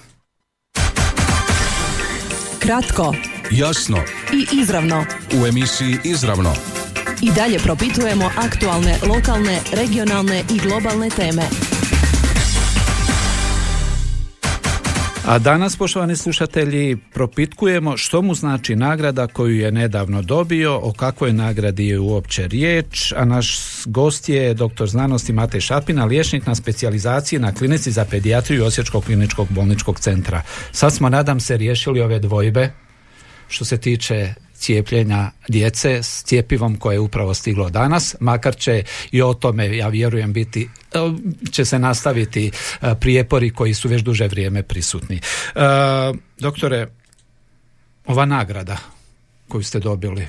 Kratko 2.60 3.13
Jasno, 3.51 3.98
i 4.34 4.48
izravno. 4.54 5.06
u 5.34 5.48
emisiji 5.48 5.98
Izravno. 6.04 6.54
I 7.22 7.32
dalje 7.32 7.60
propitujemo 7.60 8.32
aktualne, 8.38 8.98
lokalne, 9.08 9.60
regionalne 9.74 10.44
i 10.56 10.60
globalne 10.60 11.10
teme. 11.10 11.44
A 15.26 15.40
danas, 15.40 15.76
poštovani 15.76 16.16
slušatelji, 16.16 16.98
propitkujemo 17.14 17.98
što 17.98 18.22
mu 18.22 18.36
znači 18.36 18.76
nagrada 18.76 19.28
koju 19.28 19.56
je 19.56 19.72
nedavno 19.72 20.22
dobio, 20.22 20.80
o 20.84 20.94
kakvoj 20.94 21.34
nagradi 21.34 21.88
je 21.88 22.00
uopće 22.00 22.48
riječ, 22.48 23.14
a 23.16 23.26
naš 23.26 23.60
gost 23.86 24.30
je 24.30 24.54
doktor 24.54 24.88
znanosti 24.88 25.34
Matej 25.34 25.62
Šapina, 25.62 26.06
liječnik 26.06 26.46
na 26.46 26.56
specijalizaciji 26.56 27.40
na 27.40 27.54
klinici 27.54 27.92
za 27.92 28.06
pedijatriju 28.06 28.66
Osječkog 28.66 29.04
kliničkog 29.04 29.48
bolničkog 29.50 30.00
centra. 30.00 30.42
Sad 30.72 30.94
smo, 30.94 31.10
nadam 31.10 31.40
se, 31.40 31.58
riješili 31.58 32.02
ove 32.02 32.20
dvojbe 32.20 32.72
što 33.48 33.66
se 33.66 33.78
tiče 33.78 34.34
cijepljenja 34.58 35.32
djece 35.48 36.04
s 36.04 36.24
cijepivom 36.24 36.76
koje 36.76 36.96
je 36.96 37.00
upravo 37.00 37.34
stiglo 37.34 37.70
danas, 37.70 38.16
makar 38.20 38.56
će 38.56 38.84
i 39.12 39.22
o 39.22 39.34
tome, 39.34 39.78
ja 39.78 39.88
vjerujem, 39.88 40.34
biti 40.34 40.70
e, 40.94 40.98
će 41.52 41.66
se 41.66 41.80
nastaviti 41.80 42.52
e, 42.82 42.96
prijepori 43.00 43.50
koji 43.50 43.74
su 43.74 43.90
već 43.90 44.02
duže 44.02 44.28
vrijeme 44.28 44.64
prisutni. 44.64 45.16
E, 45.16 45.22
doktore, 46.40 46.88
ova 48.06 48.26
nagrada 48.26 48.78
koju 49.48 49.64
ste 49.64 49.80
dobili, 49.80 50.28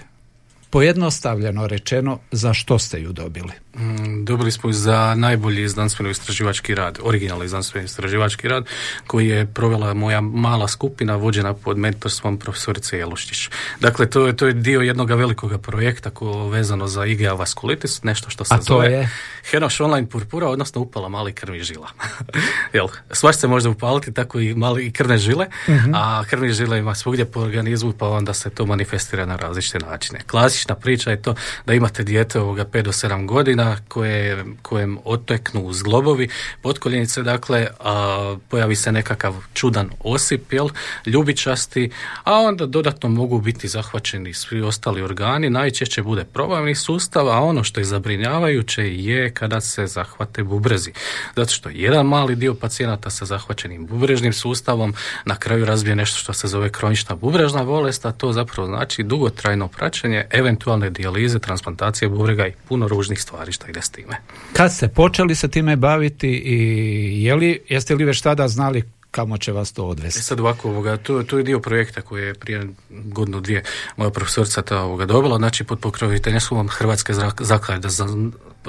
pojednostavljeno 0.70 1.66
rečeno, 1.66 2.18
za 2.30 2.54
što 2.54 2.78
ste 2.78 3.00
ju 3.00 3.12
dobili? 3.12 3.52
Mm, 3.76 4.24
Dobili 4.24 4.52
smo 4.52 4.72
za 4.72 5.14
najbolji 5.14 5.68
znanstveno 5.68 6.10
istraživački 6.10 6.74
rad, 6.74 6.98
originalni 7.02 7.48
znanstveno 7.48 7.84
istraživački 7.84 8.48
rad 8.48 8.64
koji 9.06 9.28
je 9.28 9.46
provela 9.46 9.94
moja 9.94 10.20
mala 10.20 10.68
skupina 10.68 11.16
vođena 11.16 11.54
pod 11.54 11.78
mentorstvom 11.78 12.38
profesorice 12.38 12.98
Jeluštić. 12.98 13.48
Dakle, 13.80 14.10
to 14.10 14.26
je, 14.26 14.36
to 14.36 14.46
je 14.46 14.52
dio 14.52 14.80
jednog 14.80 15.10
velikog 15.10 15.60
projekta 15.62 16.10
ko, 16.10 16.48
vezano 16.48 16.88
za 16.88 17.06
IgA 17.06 17.32
vaskulitis, 17.32 18.02
nešto 18.02 18.30
što 18.30 18.44
se 18.44 18.54
A 18.54 18.58
to 18.58 18.62
zove 18.64 18.86
je? 18.92 19.10
Henoš 19.50 19.80
online 19.80 20.08
purpura, 20.08 20.48
odnosno 20.48 20.80
upala 20.80 21.08
mali 21.08 21.32
krvnih 21.32 21.62
žila. 21.62 21.88
Jel, 22.74 22.88
svaš 23.10 23.36
se 23.36 23.48
može 23.48 23.68
upaliti, 23.68 24.12
tako 24.14 24.40
i 24.40 24.54
mali 24.54 24.86
i 24.86 24.92
krvne 24.92 25.18
žile, 25.18 25.46
Mhm. 25.68 25.94
a 25.94 26.24
krvnih 26.30 26.52
žila 26.52 26.76
ima 26.76 26.94
svugdje 26.94 27.24
po 27.24 27.40
organizmu, 27.40 27.92
pa 27.92 28.08
onda 28.08 28.34
se 28.34 28.50
to 28.50 28.66
manifestira 28.66 29.26
na 29.26 29.36
različite 29.36 29.78
načine. 29.78 30.20
Klasična 30.58 30.74
priča 30.74 31.10
je 31.10 31.22
to 31.22 31.34
da 31.66 31.74
imate 31.74 32.02
dijete 32.02 32.40
ovoga 32.40 32.64
5 32.64 32.82
do 32.82 32.92
7 32.92 33.26
godina 33.26 33.76
koje, 33.88 34.44
kojem 34.62 34.98
oteknu 35.04 35.72
zglobovi 35.72 36.28
potkoljenice, 36.62 37.22
dakle, 37.22 37.66
a, 37.80 38.36
pojavi 38.48 38.76
se 38.76 38.92
nekakav 38.92 39.34
čudan 39.54 39.90
osip, 40.04 40.52
jel, 40.52 40.68
ljubičasti, 41.06 41.90
a 42.24 42.34
onda 42.34 42.66
dodatno 42.66 43.08
mogu 43.08 43.40
biti 43.40 43.68
zahvaćeni 43.68 44.34
svi 44.34 44.62
ostali 44.62 45.02
organi, 45.02 45.50
najčešće 45.50 46.02
bude 46.02 46.24
probavni 46.24 46.74
sustav, 46.74 47.28
a 47.28 47.40
ono 47.40 47.64
što 47.64 47.80
je 47.80 47.84
zabrinjavajuće 47.84 48.82
je 48.82 49.30
kada 49.34 49.60
se 49.60 49.86
zahvate 49.86 50.42
bubrezi. 50.42 50.92
Zato 51.36 51.52
što 51.52 51.68
jedan 51.68 52.06
mali 52.06 52.36
dio 52.36 52.54
pacijenata 52.54 53.10
sa 53.10 53.24
zahvaćenim 53.24 53.86
bubrežnim 53.86 54.32
sustavom 54.32 54.94
na 55.24 55.36
kraju 55.36 55.64
razbije 55.64 55.96
nešto 55.96 56.18
što 56.18 56.32
se 56.32 56.48
zove 56.48 56.72
kronična 56.72 57.16
bubrežna 57.16 57.64
bolest, 57.64 58.06
a 58.06 58.12
to 58.12 58.32
zapravo 58.32 58.68
znači 58.68 59.02
dugotrajno 59.02 59.68
praćenje, 59.68 60.26
eventualne 60.48 60.90
dijalize, 60.90 61.38
transplantacije 61.38 62.08
bubrega 62.08 62.46
i 62.46 62.52
puno 62.68 62.88
ružnih 62.88 63.22
stvari 63.22 63.52
što 63.52 63.66
ide 63.68 63.82
s 63.82 63.90
time. 63.90 64.16
Kad 64.52 64.72
ste 64.72 64.88
počeli 64.88 65.34
se 65.34 65.48
time 65.48 65.76
baviti 65.76 66.28
i 66.28 67.24
je 67.24 67.34
li, 67.34 67.60
jeste 67.68 67.94
li 67.94 68.04
već 68.04 68.20
tada 68.20 68.48
znali 68.48 68.82
kamo 69.10 69.38
će 69.38 69.52
vas 69.52 69.72
to 69.72 69.82
E 69.82 69.86
odvesti? 69.86 70.22
sad 70.22 70.40
ovako, 70.40 70.68
ovoga, 70.68 70.96
to, 70.96 71.22
to 71.22 71.38
je 71.38 71.44
dio 71.44 71.60
projekta 71.60 72.00
koji 72.00 72.22
je 72.22 72.34
prije 72.34 72.66
godinu 72.90 73.40
dvije 73.40 73.62
moja 73.96 74.10
profesorica 74.10 74.62
ta 74.62 74.82
ovoga 74.82 75.06
dobila, 75.06 75.36
znači 75.36 75.64
pod 75.64 75.78
pokroviteljstvom 75.80 76.68
Hrvatske 76.68 77.12
zaklade 77.40 77.88
za, 77.88 78.06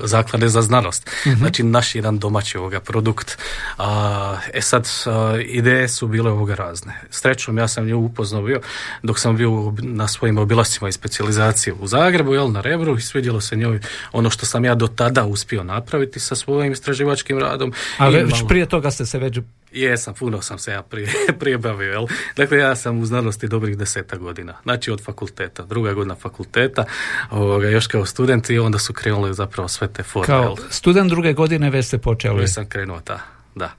zaklade 0.04 0.50
za 0.50 0.62
znanost. 0.62 1.10
Znači 1.38 1.64
naš 1.64 1.96
jedan 1.96 2.20
domaći 2.20 2.58
ovoga 2.58 2.80
produkt. 2.80 3.38
A, 3.78 4.38
e 4.54 4.62
sad, 4.62 4.90
a, 5.06 5.38
ideje 5.46 5.88
su 5.88 6.08
bile 6.08 6.32
ovoga 6.32 6.56
razne. 6.56 6.94
Srećom, 7.10 7.58
ja 7.58 7.68
sam 7.68 7.86
nju 7.86 8.00
upoznao 8.00 8.42
bio 8.42 8.62
dok 9.04 9.20
sam 9.20 9.38
bio 9.38 9.74
na 9.82 10.08
svojim 10.08 10.38
obilascima 10.38 10.90
i 10.90 10.92
specijalizacije 10.92 11.74
u 11.74 11.88
Zagrebu, 11.88 12.34
jel, 12.34 12.52
na 12.52 12.62
Rebru 12.62 12.98
i 12.98 13.02
svidjelo 13.02 13.42
se 13.42 13.56
njoj 13.56 13.80
ono 14.12 14.30
što 14.30 14.46
sam 14.46 14.66
ja 14.66 14.76
do 14.76 14.88
tada 14.88 15.26
uspio 15.26 15.64
napraviti 15.64 16.20
sa 16.20 16.36
svojim 16.36 16.72
istraživačkim 16.72 17.40
radom. 17.40 17.74
A 17.98 18.10
već 18.10 18.32
malo- 18.32 18.48
prije 18.48 18.66
toga 18.66 18.92
ste 18.92 19.06
se 19.06 19.20
već 19.20 19.40
Jesam, 19.72 20.14
puno 20.14 20.42
sam 20.42 20.60
se 20.60 20.72
ja 20.72 20.82
prije, 20.82 21.10
prije 21.40 21.58
bavio, 21.58 21.92
jel? 21.92 22.08
Dakle, 22.36 22.58
ja 22.58 22.76
sam 22.76 23.00
u 23.00 23.06
znanosti 23.06 23.48
dobrih 23.48 23.78
deseta 23.78 24.18
godina. 24.18 24.56
Znači 24.64 24.92
od 24.92 25.04
fakulteta, 25.04 25.64
druga 25.64 25.94
godina 25.94 26.16
fakulteta, 26.16 26.86
ovoga, 27.30 27.70
još 27.70 27.88
kao 27.88 28.06
student 28.06 28.50
i 28.50 28.60
onda 28.60 28.80
su 28.80 28.94
krenule 28.94 29.34
zapravo 29.34 29.68
sve 29.68 29.88
te 29.88 30.04
forme, 30.04 30.36
jel? 30.36 30.44
kao 30.44 30.56
student 30.70 31.10
druge 31.10 31.34
godine 31.34 31.70
već 31.70 31.86
ste 31.86 31.98
počeli. 31.98 32.42
Već 32.42 32.54
sam 32.54 32.70
krenuo, 32.70 33.02
da. 33.06 33.20
Da. 33.56 33.72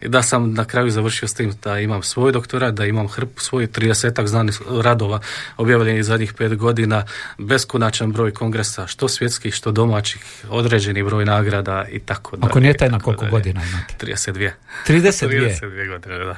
Da 0.00 0.22
sam 0.22 0.54
na 0.54 0.64
kraju 0.64 0.90
završio 0.90 1.28
s 1.28 1.34
tim 1.34 1.52
da 1.64 1.78
imam 1.78 2.02
svoj 2.02 2.32
doktorat, 2.32 2.74
da 2.74 2.86
imam 2.86 3.08
hrpu 3.08 3.40
svoj 3.40 3.66
30 3.66 4.26
znanih 4.26 4.60
radova 4.70 5.20
objavljenih 5.56 6.04
zadnjih 6.04 6.32
pet 6.34 6.56
godina, 6.56 7.04
beskonačan 7.38 8.12
broj 8.12 8.32
kongresa, 8.34 8.86
što 8.86 9.08
svjetskih, 9.08 9.54
što 9.54 9.72
domaćih, 9.72 10.44
određeni 10.48 11.02
broj 11.02 11.24
nagrada 11.24 11.84
i 11.90 11.98
tako 11.98 12.36
dalje. 12.36 12.50
Ako 12.50 12.60
nije 12.60 12.76
tajna 12.76 12.98
Tako 12.98 13.04
koliko 13.04 13.20
dalje. 13.20 13.30
godina 13.30 13.60
imate? 13.64 14.06
32. 14.06 14.50
32. 14.88 15.60
32 15.60 15.88
godine, 15.88 16.18
da. 16.18 16.36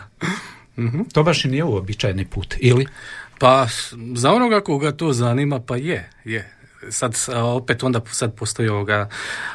To 1.12 1.22
baš 1.22 1.44
i 1.44 1.48
nije 1.48 1.64
uobičajeni 1.64 2.24
put, 2.24 2.54
ili? 2.58 2.86
Pa 3.38 3.66
za 4.14 4.32
onoga 4.32 4.60
koga 4.60 4.92
to 4.92 5.12
zanima, 5.12 5.60
pa 5.60 5.76
je, 5.76 6.10
je. 6.24 6.59
Sad 6.88 7.16
opet 7.34 7.82
onda 7.82 8.00
sad 8.10 8.34
postoji 8.34 8.68
ovoga 8.68 9.08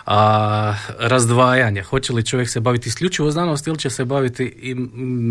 a, 0.06 0.74
razdvajanje. 1.00 1.84
Hoće 1.84 2.14
li 2.14 2.26
čovjek 2.26 2.50
se 2.50 2.60
baviti 2.60 2.90
isključivo 2.90 3.32
znanosti 3.32 3.70
ili 3.70 3.80
će 3.80 3.90
se 3.90 4.06
baviti 4.06 4.44
i 4.46 4.76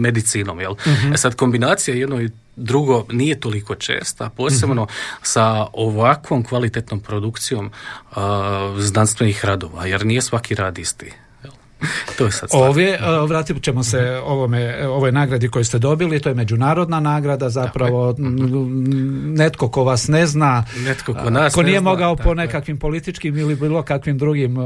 medicinom, 0.01 0.61
jel? 0.61 0.75
E 1.15 1.17
sad 1.17 1.35
kombinacija 1.35 1.97
jedno 1.97 2.21
i 2.21 2.31
drugo 2.57 3.07
nije 3.11 3.41
toliko 3.41 3.75
česta, 3.75 4.31
posebno 4.37 4.87
sa 5.23 5.67
ovakvom 5.73 6.45
kvalitetnom 6.45 7.01
produkcijom 7.01 7.71
a, 8.15 8.75
znanstvenih 8.79 9.45
radova, 9.45 9.87
jer 9.87 10.07
nije 10.07 10.23
svaki 10.23 10.55
rad 10.55 10.79
isti. 10.79 11.13
To 12.19 12.25
je 12.25 12.33
sad 12.33 12.49
stvar. 12.49 12.63
Ovdje, 12.63 12.99
vratit 13.29 13.63
ćemo 13.63 13.83
se 13.83 13.99
ovome, 14.25 14.55
ovoj 14.87 15.13
nagradi 15.13 15.49
koju 15.49 15.65
ste 15.65 15.79
dobili, 15.79 16.21
to 16.21 16.29
je 16.29 16.35
međunarodna 16.35 17.01
nagrada, 17.01 17.51
zapravo 17.51 18.15
m, 18.19 18.85
netko 19.29 19.69
ko 19.69 19.85
vas 19.85 20.09
ne 20.09 20.27
zna, 20.27 20.65
Netko 20.79 21.15
ko 21.15 21.31
nas 21.31 21.55
ko 21.55 21.63
ne 21.63 21.67
nije 21.67 21.81
zna, 21.81 21.91
mogao 21.91 22.17
po 22.17 22.35
nekakvim 22.35 22.79
političkim 22.79 23.39
ili 23.39 23.55
bilo 23.57 23.83
kakvim 23.83 24.19
drugim 24.19 24.57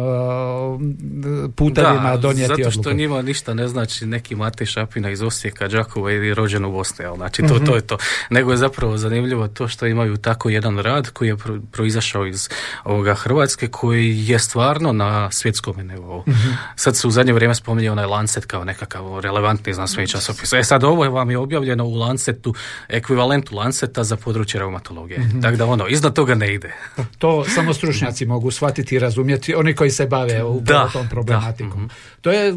putevima 1.49 2.17
donijeti 2.17 2.55
zato 2.57 2.71
što 2.71 2.81
odluku. 2.81 2.97
njima 2.97 3.23
ništa 3.23 3.55
ne 3.55 3.69
znači 3.69 4.07
neki 4.07 4.35
Matej 4.35 4.67
Šapina 4.67 5.11
iz 5.11 5.23
Osijeka, 5.23 5.69
Đakova 5.69 6.13
ili 6.13 6.35
rođen 6.35 6.65
u 6.65 6.73
Bosni, 6.73 7.05
znači 7.17 7.43
to, 7.43 7.55
Mhm. 7.55 7.65
to 7.65 7.75
je 7.75 7.81
to. 7.81 7.97
Nego 8.31 8.51
je 8.51 8.57
zapravo 8.57 8.97
zanimljivo 8.99 9.49
to 9.49 9.69
što 9.69 9.87
imaju 9.87 10.17
tako 10.17 10.49
jedan 10.49 10.79
rad 10.79 11.09
koji 11.09 11.29
je 11.29 11.37
pro- 11.37 11.61
proizašao 11.63 12.27
iz 12.27 12.49
ovoga 12.85 13.15
Hrvatske 13.15 13.69
koji 13.69 14.19
je 14.21 14.39
stvarno 14.39 14.93
na 14.93 15.31
svjetskom 15.31 15.77
nivou. 15.79 16.23
Mhm. 16.29 16.49
Sad 16.77 16.97
se 17.09 17.11
u 17.11 17.11
zadnje 17.11 17.33
vrijeme 17.33 17.55
spominje 17.55 17.91
onaj 17.91 18.07
Lancet 18.07 18.45
kao 18.45 18.65
nekakav 18.65 19.21
relevantni 19.21 19.75
znanstveni 19.75 20.09
časopis. 20.09 20.53
E 20.53 20.65
sad 20.65 20.85
ovo 20.85 21.05
je 21.05 21.11
vam 21.11 21.31
je 21.31 21.39
objavljeno 21.39 21.85
u 21.85 21.95
Lancetu, 21.95 22.55
ekvivalentu 22.89 23.57
Lanceta 23.57 24.05
za 24.05 24.17
područje 24.17 24.61
reumatologije. 24.61 25.21
Mhm. 25.21 25.41
Tako 25.41 25.57
da 25.57 25.67
ono, 25.67 25.89
iznad 25.89 26.15
toga 26.15 26.35
ne 26.35 26.55
ide. 26.55 26.75
To 27.19 27.45
samo 27.45 27.75
stručnjaci 27.75 28.27
mogu 28.27 28.51
shvatiti 28.51 28.95
i 28.95 28.99
razumjeti, 28.99 29.55
oni 29.55 29.75
koji 29.75 29.91
se 29.91 30.07
bave 30.07 30.45
upravo 30.45 30.89
tom 30.93 31.09
problematikom. 31.09 31.91
To 32.21 32.31
je, 32.31 32.55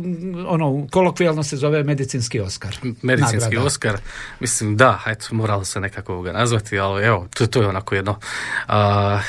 ono, 0.47 0.87
kolokvijalno 0.91 1.43
se 1.43 1.57
zove 1.57 1.83
medicinski 1.83 2.39
Oskar. 2.39 2.75
medicinski 3.01 3.39
Nagrada. 3.39 3.65
Oskar, 3.65 3.97
mislim 4.39 4.77
da, 4.77 4.99
eto, 5.07 5.27
moralo 5.31 5.65
se 5.65 5.79
nekako 5.79 6.21
ga 6.21 6.31
nazvati, 6.31 6.79
ali 6.79 7.03
evo, 7.03 7.27
to, 7.33 7.47
to 7.47 7.61
je 7.61 7.67
onako 7.67 7.95
jedno 7.95 8.19
a, 8.67 9.19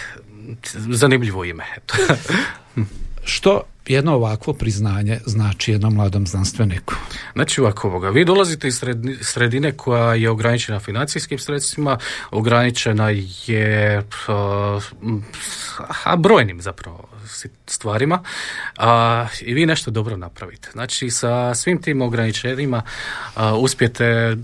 zanimljivo 0.72 1.44
ime. 1.44 1.64
Eto. 1.76 1.94
Što 3.24 3.62
jedno 3.86 4.14
ovakvo 4.14 4.52
priznanje 4.52 5.20
znači 5.26 5.72
jednom 5.72 5.94
mladom 5.94 6.26
znanstveniku? 6.26 6.94
Znači 7.32 7.60
ovako 7.60 7.88
ovoga, 7.88 8.10
vi 8.10 8.24
dolazite 8.24 8.68
iz 8.68 8.80
sredine 9.20 9.72
koja 9.72 10.14
je 10.14 10.30
ograničena 10.30 10.80
financijskim 10.80 11.38
sredstvima, 11.38 11.98
ograničena 12.30 13.10
je 13.46 14.02
a, 16.04 16.16
brojnim 16.16 16.62
zapravo 16.62 17.08
stvarima 17.66 18.22
a, 18.76 19.26
i 19.40 19.54
vi 19.54 19.66
nešto 19.66 19.90
dobro 19.90 20.16
napravite. 20.16 20.68
Znači 20.72 21.10
sa 21.10 21.54
svim 21.54 21.82
tim 21.82 22.02
ograničenjima 22.02 22.82
uspijete 23.58 24.36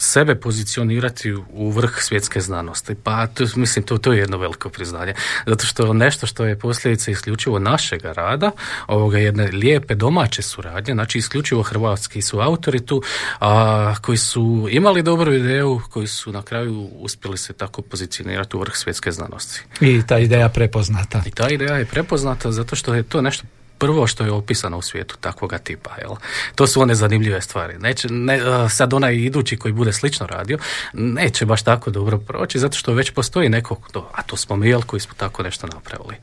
sebe 0.00 0.34
pozicionirati 0.34 1.32
u 1.52 1.70
vrh 1.70 1.90
svjetske 2.00 2.40
znanosti. 2.40 2.94
Pa 2.94 3.26
to, 3.26 3.44
mislim, 3.56 3.84
to, 3.84 3.98
to 3.98 4.12
je 4.12 4.18
jedno 4.18 4.38
veliko 4.38 4.68
priznanje. 4.68 5.14
Zato 5.46 5.66
što 5.66 5.92
nešto 5.92 6.26
što 6.26 6.44
je 6.44 6.58
posljedica 6.58 7.10
isključivo 7.10 7.58
našega 7.58 8.12
rada, 8.12 8.50
ovoga 8.86 9.18
jedne 9.18 9.46
lijepe 9.46 9.94
domaće 9.94 10.42
suradnje, 10.42 10.94
znači 10.94 11.18
isključivo 11.18 11.62
hrvatski 11.62 12.22
su 12.22 12.40
autori 12.40 12.86
tu, 12.86 13.02
a, 13.40 13.94
koji 14.02 14.18
su 14.18 14.68
imali 14.70 15.02
dobru 15.02 15.34
ideju, 15.34 15.80
koji 15.90 16.06
su 16.06 16.32
na 16.32 16.42
kraju 16.42 16.88
uspjeli 16.92 17.38
se 17.38 17.52
tako 17.52 17.82
pozicionirati 17.82 18.56
u 18.56 18.60
vrh 18.60 18.72
svjetske 18.74 19.12
znanosti. 19.12 19.62
I 19.80 20.02
ta 20.06 20.18
ideja 20.18 20.48
prepoznata. 20.48 21.22
I 21.26 21.30
ta 21.30 21.48
ideja 21.48 21.76
je 21.76 21.84
prepoznata 21.86 22.52
zato 22.52 22.76
što 22.76 22.94
je 22.94 23.02
to 23.02 23.22
nešto 23.22 23.44
prvo 23.78 24.06
što 24.06 24.24
je 24.24 24.32
opisano 24.32 24.78
u 24.78 24.82
svijetu 24.82 25.16
takvoga 25.20 25.58
tipa. 25.58 25.90
Jel? 25.98 26.10
To 26.54 26.66
su 26.66 26.80
one 26.80 26.94
zanimljive 26.94 27.40
stvari. 27.40 27.78
Neće, 27.78 28.08
ne, 28.10 28.40
sad 28.70 28.94
onaj 28.94 29.14
idući 29.14 29.56
koji 29.56 29.72
bude 29.72 29.92
slično 29.92 30.26
radio, 30.26 30.58
neće 30.92 31.46
baš 31.46 31.62
tako 31.62 31.90
dobro 31.90 32.18
proći, 32.18 32.58
zato 32.58 32.76
što 32.76 32.92
već 32.92 33.10
postoji 33.10 33.48
neko, 33.48 33.76
a 34.12 34.22
to 34.22 34.36
smo 34.36 34.56
mi, 34.56 34.68
jel, 34.68 34.82
koji 34.82 35.00
smo 35.00 35.14
tako 35.16 35.42
nešto 35.42 35.66
napravili. 35.66 36.14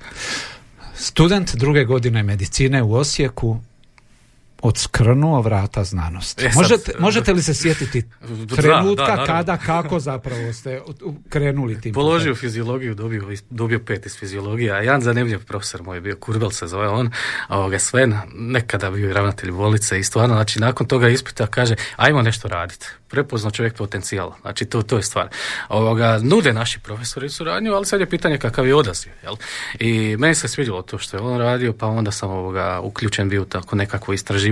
Student 0.95 1.55
druge 1.55 1.83
godine 1.83 2.23
medicine 2.23 2.83
u 2.83 2.93
Osijeku 2.93 3.59
odskrnuo 4.61 5.41
vrata 5.41 5.83
znanosti. 5.83 6.45
E, 6.45 6.51
možete, 6.55 6.91
možete 6.99 7.33
li 7.33 7.41
se 7.41 7.53
sjetiti 7.53 8.03
trenutka 8.55 9.25
kada, 9.25 9.57
kako 9.57 9.99
zapravo 9.99 10.53
ste 10.53 10.81
krenuli 11.29 11.81
tim? 11.81 11.93
Položio 11.93 12.35
fiziologiju, 12.35 12.95
dobio, 12.95 13.23
dobio 13.49 13.79
pet 13.79 14.05
iz 14.05 14.17
fizijologije, 14.17 14.71
a 14.71 14.77
jedan 14.77 15.01
zanimljiv 15.01 15.45
profesor 15.45 15.83
moj 15.83 15.97
je 15.97 16.01
bio, 16.01 16.15
Kurbel 16.15 16.49
se 16.49 16.67
zove 16.67 16.87
on, 16.87 17.11
ovoga 17.49 17.79
Sven, 17.79 18.17
nekada 18.33 18.91
bio 18.91 19.09
i 19.09 19.13
ravnatelj 19.13 19.51
bolnice 19.51 19.99
i 19.99 20.03
stvarno, 20.03 20.35
znači 20.35 20.59
nakon 20.59 20.87
toga 20.87 21.09
ispita 21.09 21.47
kaže, 21.47 21.75
ajmo 21.95 22.21
nešto 22.21 22.47
raditi 22.47 22.87
prepoznao 23.07 23.51
čovjek 23.51 23.73
potencijal. 23.75 24.31
Znači, 24.41 24.65
to, 24.65 24.81
to 24.81 24.97
je 24.97 25.03
stvar. 25.03 25.27
Ovoga, 25.69 26.19
nude 26.23 26.53
naši 26.53 26.79
profesori 26.79 27.29
suradnju, 27.29 27.73
ali 27.73 27.85
sad 27.85 27.99
je 27.99 28.09
pitanje 28.09 28.37
kakav 28.37 28.67
je 28.67 28.75
odaziv. 28.75 29.11
Jel? 29.23 29.35
I 29.79 30.17
meni 30.19 30.35
se 30.35 30.47
svidjelo 30.47 30.81
to 30.81 30.97
što 30.97 31.17
je 31.17 31.23
on 31.23 31.37
radio, 31.37 31.73
pa 31.73 31.87
onda 31.87 32.11
sam 32.11 32.31
ovoga, 32.31 32.79
uključen 32.83 33.29
bio 33.29 33.41
u 33.41 33.45
tako 33.45 33.75
nekakvo 33.75 34.13
istraživanje 34.13 34.44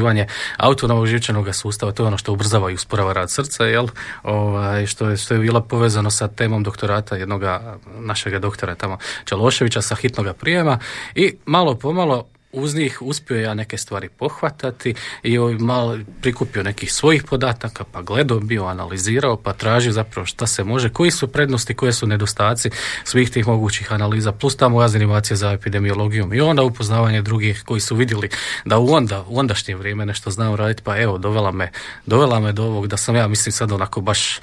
autonomog 0.57 1.07
živčanog 1.07 1.55
sustava. 1.55 1.91
To 1.91 2.03
je 2.03 2.07
ono 2.07 2.17
što 2.17 2.33
ubrzava 2.33 2.71
i 2.71 2.73
usporava 2.73 3.13
rad 3.13 3.31
srca, 3.31 3.65
jel? 3.65 3.87
Ovaj, 4.23 4.85
što, 4.85 5.09
je, 5.09 5.17
što 5.17 5.33
je 5.33 5.39
bilo 5.39 5.61
povezano 5.61 6.11
sa 6.11 6.27
temom 6.27 6.63
doktorata 6.63 7.15
jednoga 7.15 7.77
našega 7.99 8.39
doktora 8.39 8.75
tamo 8.75 8.97
Čaloševića 9.25 9.81
sa 9.81 9.95
hitnoga 9.95 10.33
prijema 10.33 10.79
i 11.15 11.35
malo 11.45 11.75
pomalo 11.75 12.32
uz 12.53 12.75
njih 12.75 13.01
uspio 13.01 13.41
ja 13.41 13.53
neke 13.53 13.77
stvari 13.77 14.09
pohvatati 14.09 14.93
i 15.23 15.37
malo 15.59 15.97
prikupio 16.21 16.63
nekih 16.63 16.93
svojih 16.93 17.23
podataka, 17.23 17.83
pa 17.91 18.01
gledao, 18.01 18.39
bio 18.39 18.65
analizirao, 18.65 19.37
pa 19.37 19.53
tražio 19.53 19.91
zapravo 19.91 20.25
šta 20.25 20.47
se 20.47 20.63
može, 20.63 20.89
koji 20.89 21.11
su 21.11 21.27
prednosti, 21.27 21.73
koje 21.73 21.93
su 21.93 22.07
nedostaci 22.07 22.69
svih 23.03 23.29
tih 23.29 23.47
mogućih 23.47 23.91
analiza, 23.91 24.31
plus 24.31 24.55
ta 24.55 24.69
moja 24.69 24.87
zanimacija 24.87 25.37
za 25.37 25.51
epidemiologijom 25.51 26.33
i 26.33 26.41
onda 26.41 26.63
upoznavanje 26.63 27.21
drugih 27.21 27.63
koji 27.65 27.81
su 27.81 27.95
vidjeli 27.95 28.29
da 28.65 28.77
u 28.77 28.93
onda, 28.93 29.25
u 29.27 29.39
ondašnje 29.39 29.75
vrijeme 29.75 30.05
nešto 30.05 30.31
znam 30.31 30.55
raditi, 30.55 30.83
pa 30.83 30.97
evo, 30.97 31.17
dovela 31.17 31.51
me, 31.51 31.71
dovela 32.05 32.39
me 32.39 32.51
do 32.51 32.63
ovog 32.63 32.87
da 32.87 32.97
sam 32.97 33.15
ja, 33.15 33.27
mislim, 33.27 33.53
sad 33.53 33.71
onako 33.71 34.01
baš 34.01 34.39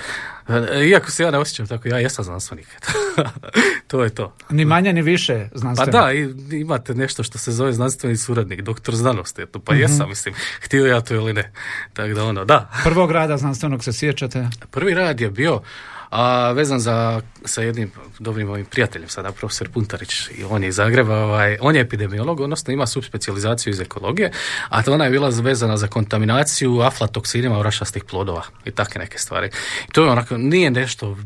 iako 0.88 1.10
se 1.10 1.22
ja 1.22 1.30
ne 1.30 1.38
osjećam 1.38 1.66
tako, 1.66 1.88
ja 1.88 1.98
jesam 1.98 2.24
znanstvenik. 2.24 2.66
to 3.88 4.04
je 4.04 4.10
to. 4.10 4.34
Ni 4.50 4.64
manje 4.64 4.92
ni 4.92 5.02
više 5.02 5.48
znanstvenik. 5.54 5.92
Pa 5.92 6.00
da, 6.00 6.12
imate 6.56 6.94
nešto 6.94 7.22
što 7.22 7.38
se 7.38 7.52
zove 7.52 7.72
znanstveni 7.72 8.16
suradnik, 8.16 8.62
doktor 8.62 8.94
znanosti. 8.94 9.42
Eto, 9.42 9.58
pa 9.58 9.74
mm 9.74 9.78
jesam, 9.78 10.08
mislim, 10.08 10.34
htio 10.60 10.86
ja 10.86 11.00
to 11.00 11.14
ili 11.14 11.32
ne. 11.32 11.52
Tako 11.92 12.14
da 12.14 12.24
ono, 12.24 12.44
da. 12.44 12.70
Prvog 12.84 13.10
rada 13.10 13.36
znanstvenog 13.36 13.84
se 13.84 13.92
sjećate? 13.92 14.48
Prvi 14.70 14.94
rad 14.94 15.20
je 15.20 15.30
bio 15.30 15.60
a 16.10 16.52
vezan 16.52 16.80
za, 16.80 17.20
sa 17.44 17.62
jednim 17.62 17.92
dobrim 18.18 18.46
mojim 18.46 18.66
prijateljem, 18.66 19.08
sada 19.08 19.32
profesor 19.32 19.68
Puntarić, 19.68 20.28
i 20.38 20.44
on 20.50 20.62
je 20.62 20.68
iz 20.68 20.74
Zagreba, 20.74 21.16
ovaj, 21.16 21.56
on 21.60 21.76
je 21.76 21.80
epidemiolog, 21.80 22.40
odnosno 22.40 22.72
ima 22.72 22.86
subspecijalizaciju 22.86 23.70
iz 23.70 23.80
ekologije, 23.80 24.32
a 24.68 24.82
to 24.82 24.92
ona 24.92 25.04
je 25.04 25.10
bila 25.10 25.28
vezana 25.28 25.76
za 25.76 25.88
kontaminaciju 25.88 26.80
aflatoksinima 26.80 27.58
orašastih 27.58 28.04
plodova 28.04 28.42
i 28.64 28.70
takve 28.70 28.98
neke 28.98 29.18
stvari. 29.18 29.50
I 29.88 29.92
to 29.92 30.04
je 30.04 30.10
onako, 30.10 30.36
nije 30.36 30.70
nešto 30.70 31.16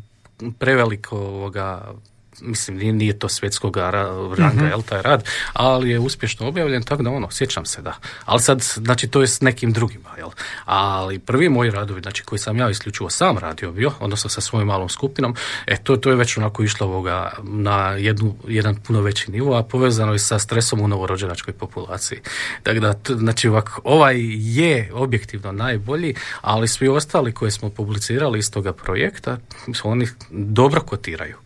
preveliko 0.58 1.16
ovoga 1.16 1.94
mislim 2.40 2.76
nije 2.76 3.18
to 3.18 3.28
svjetskog 3.28 3.76
ranga, 3.76 4.62
mm 4.62 4.68
jel, 4.68 4.82
taj 4.82 5.02
rad, 5.02 5.24
ali 5.52 5.90
je 5.90 5.98
uspješno 5.98 6.49
objavljen, 6.49 6.82
tako 6.82 7.02
da 7.02 7.10
ono, 7.10 7.30
sjećam 7.30 7.66
se 7.66 7.82
da. 7.82 7.94
Ali 8.25 8.40
sad, 8.40 8.60
znači, 8.60 9.08
to 9.08 9.20
je 9.20 9.26
s 9.26 9.40
nekim 9.40 9.73
drugima, 9.73 10.10
jel. 10.18 10.28
Ali 10.64 11.18
prvi 11.18 11.49
moji 11.49 11.70
radovi, 11.70 12.00
znači, 12.00 12.23
koji 12.23 12.38
sam 12.38 12.58
ja 12.58 12.70
isključivo 12.70 13.10
sam 13.10 13.38
radio 13.38 13.73
bio, 13.73 13.92
odnosno 14.00 14.30
sa 14.30 14.40
svojom 14.40 14.68
malom 14.68 14.88
skupinom, 14.88 15.34
e, 15.66 15.76
to, 15.76 15.97
to 15.97 16.10
je 16.10 16.16
već 16.16 16.36
onako 16.36 16.62
išlo 16.62 16.86
ovoga 16.86 17.32
na 17.42 17.90
jednu, 17.90 18.36
jedan 18.49 18.76
puno 18.76 19.00
veći 19.00 19.30
nivo, 19.30 19.56
a 19.56 19.62
povezano 19.62 20.12
je 20.12 20.18
sa 20.18 20.38
stresom 20.38 20.80
u 20.80 20.88
novorođenačkoj 20.88 21.54
populaciji. 21.54 22.18
Tako 22.62 22.80
da, 22.80 22.94
znači, 23.08 23.49
ovak, 23.49 23.70
ovaj 23.84 24.16
je 24.38 24.90
objektivno 24.92 25.52
najbolji, 25.52 26.14
ali 26.40 26.68
svi 26.68 26.88
ostali 26.88 27.32
koje 27.32 27.50
smo 27.50 27.70
publicirali 27.70 28.38
iz 28.38 28.50
toga 28.50 28.73
projekta, 28.73 29.38
oni 29.84 30.08
dobro 30.30 30.80
kotiraju. 30.80 31.36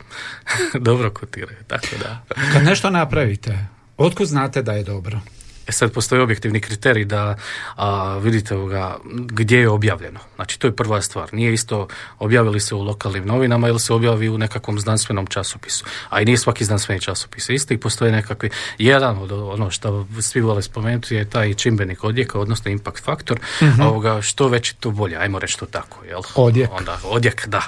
dobro 0.88 1.10
kotiraju, 1.10 1.58
tako 1.66 1.86
da. 2.02 2.24
Kad 2.52 2.64
nešto 2.64 2.90
napravite, 2.90 3.66
otkud 3.96 4.26
znate 4.26 4.62
da 4.62 4.72
je 4.72 4.84
dobro? 4.84 5.20
E 5.68 5.72
sad 5.72 5.92
postoji 5.92 6.22
objektivni 6.22 6.60
kriterij 6.60 7.04
da 7.04 7.36
a, 7.76 8.18
vidite 8.18 8.56
ovoga, 8.56 8.96
gdje 9.14 9.58
je 9.58 9.68
objavljeno. 9.68 10.20
Znači 10.34 10.58
to 10.58 10.66
je 10.66 10.76
prva 10.76 11.02
stvar. 11.02 11.28
Nije 11.32 11.52
isto 11.52 11.88
objavili 12.18 12.60
se 12.60 12.74
u 12.74 12.82
lokalnim 12.82 13.26
novinama 13.26 13.68
ili 13.68 13.80
se 13.80 13.92
objavi 13.92 14.28
u 14.28 14.38
nekakvom 14.38 14.78
znanstvenom 14.80 15.26
časopisu. 15.26 15.84
A 16.08 16.20
i 16.20 16.24
nije 16.24 16.38
svaki 16.38 16.64
znanstveni 16.64 17.00
časopis. 17.00 17.48
Isto 17.48 17.74
i 17.74 17.78
postoji 17.78 18.12
nekakvi, 18.12 18.50
jedan 18.78 19.18
od 19.18 19.32
ono 19.32 19.70
što 19.70 20.06
svi 20.20 20.40
vole 20.40 20.62
spomenuti 20.62 21.14
je 21.14 21.30
taj 21.30 21.54
čimbenik 21.54 22.04
odjeka, 22.04 22.38
odnosno 22.38 22.70
impact 22.70 23.04
faktor. 23.04 23.40
uh 23.60 23.86
Ovoga, 23.86 24.22
što 24.22 24.48
veći 24.48 24.76
to 24.76 24.90
bolje, 24.90 25.16
ajmo 25.16 25.38
reći 25.38 25.58
to 25.58 25.66
tako. 25.66 26.04
Jel? 26.04 26.20
Odjek. 26.34 26.70
Onda, 26.72 26.98
odjek, 27.04 27.46
da. 27.46 27.62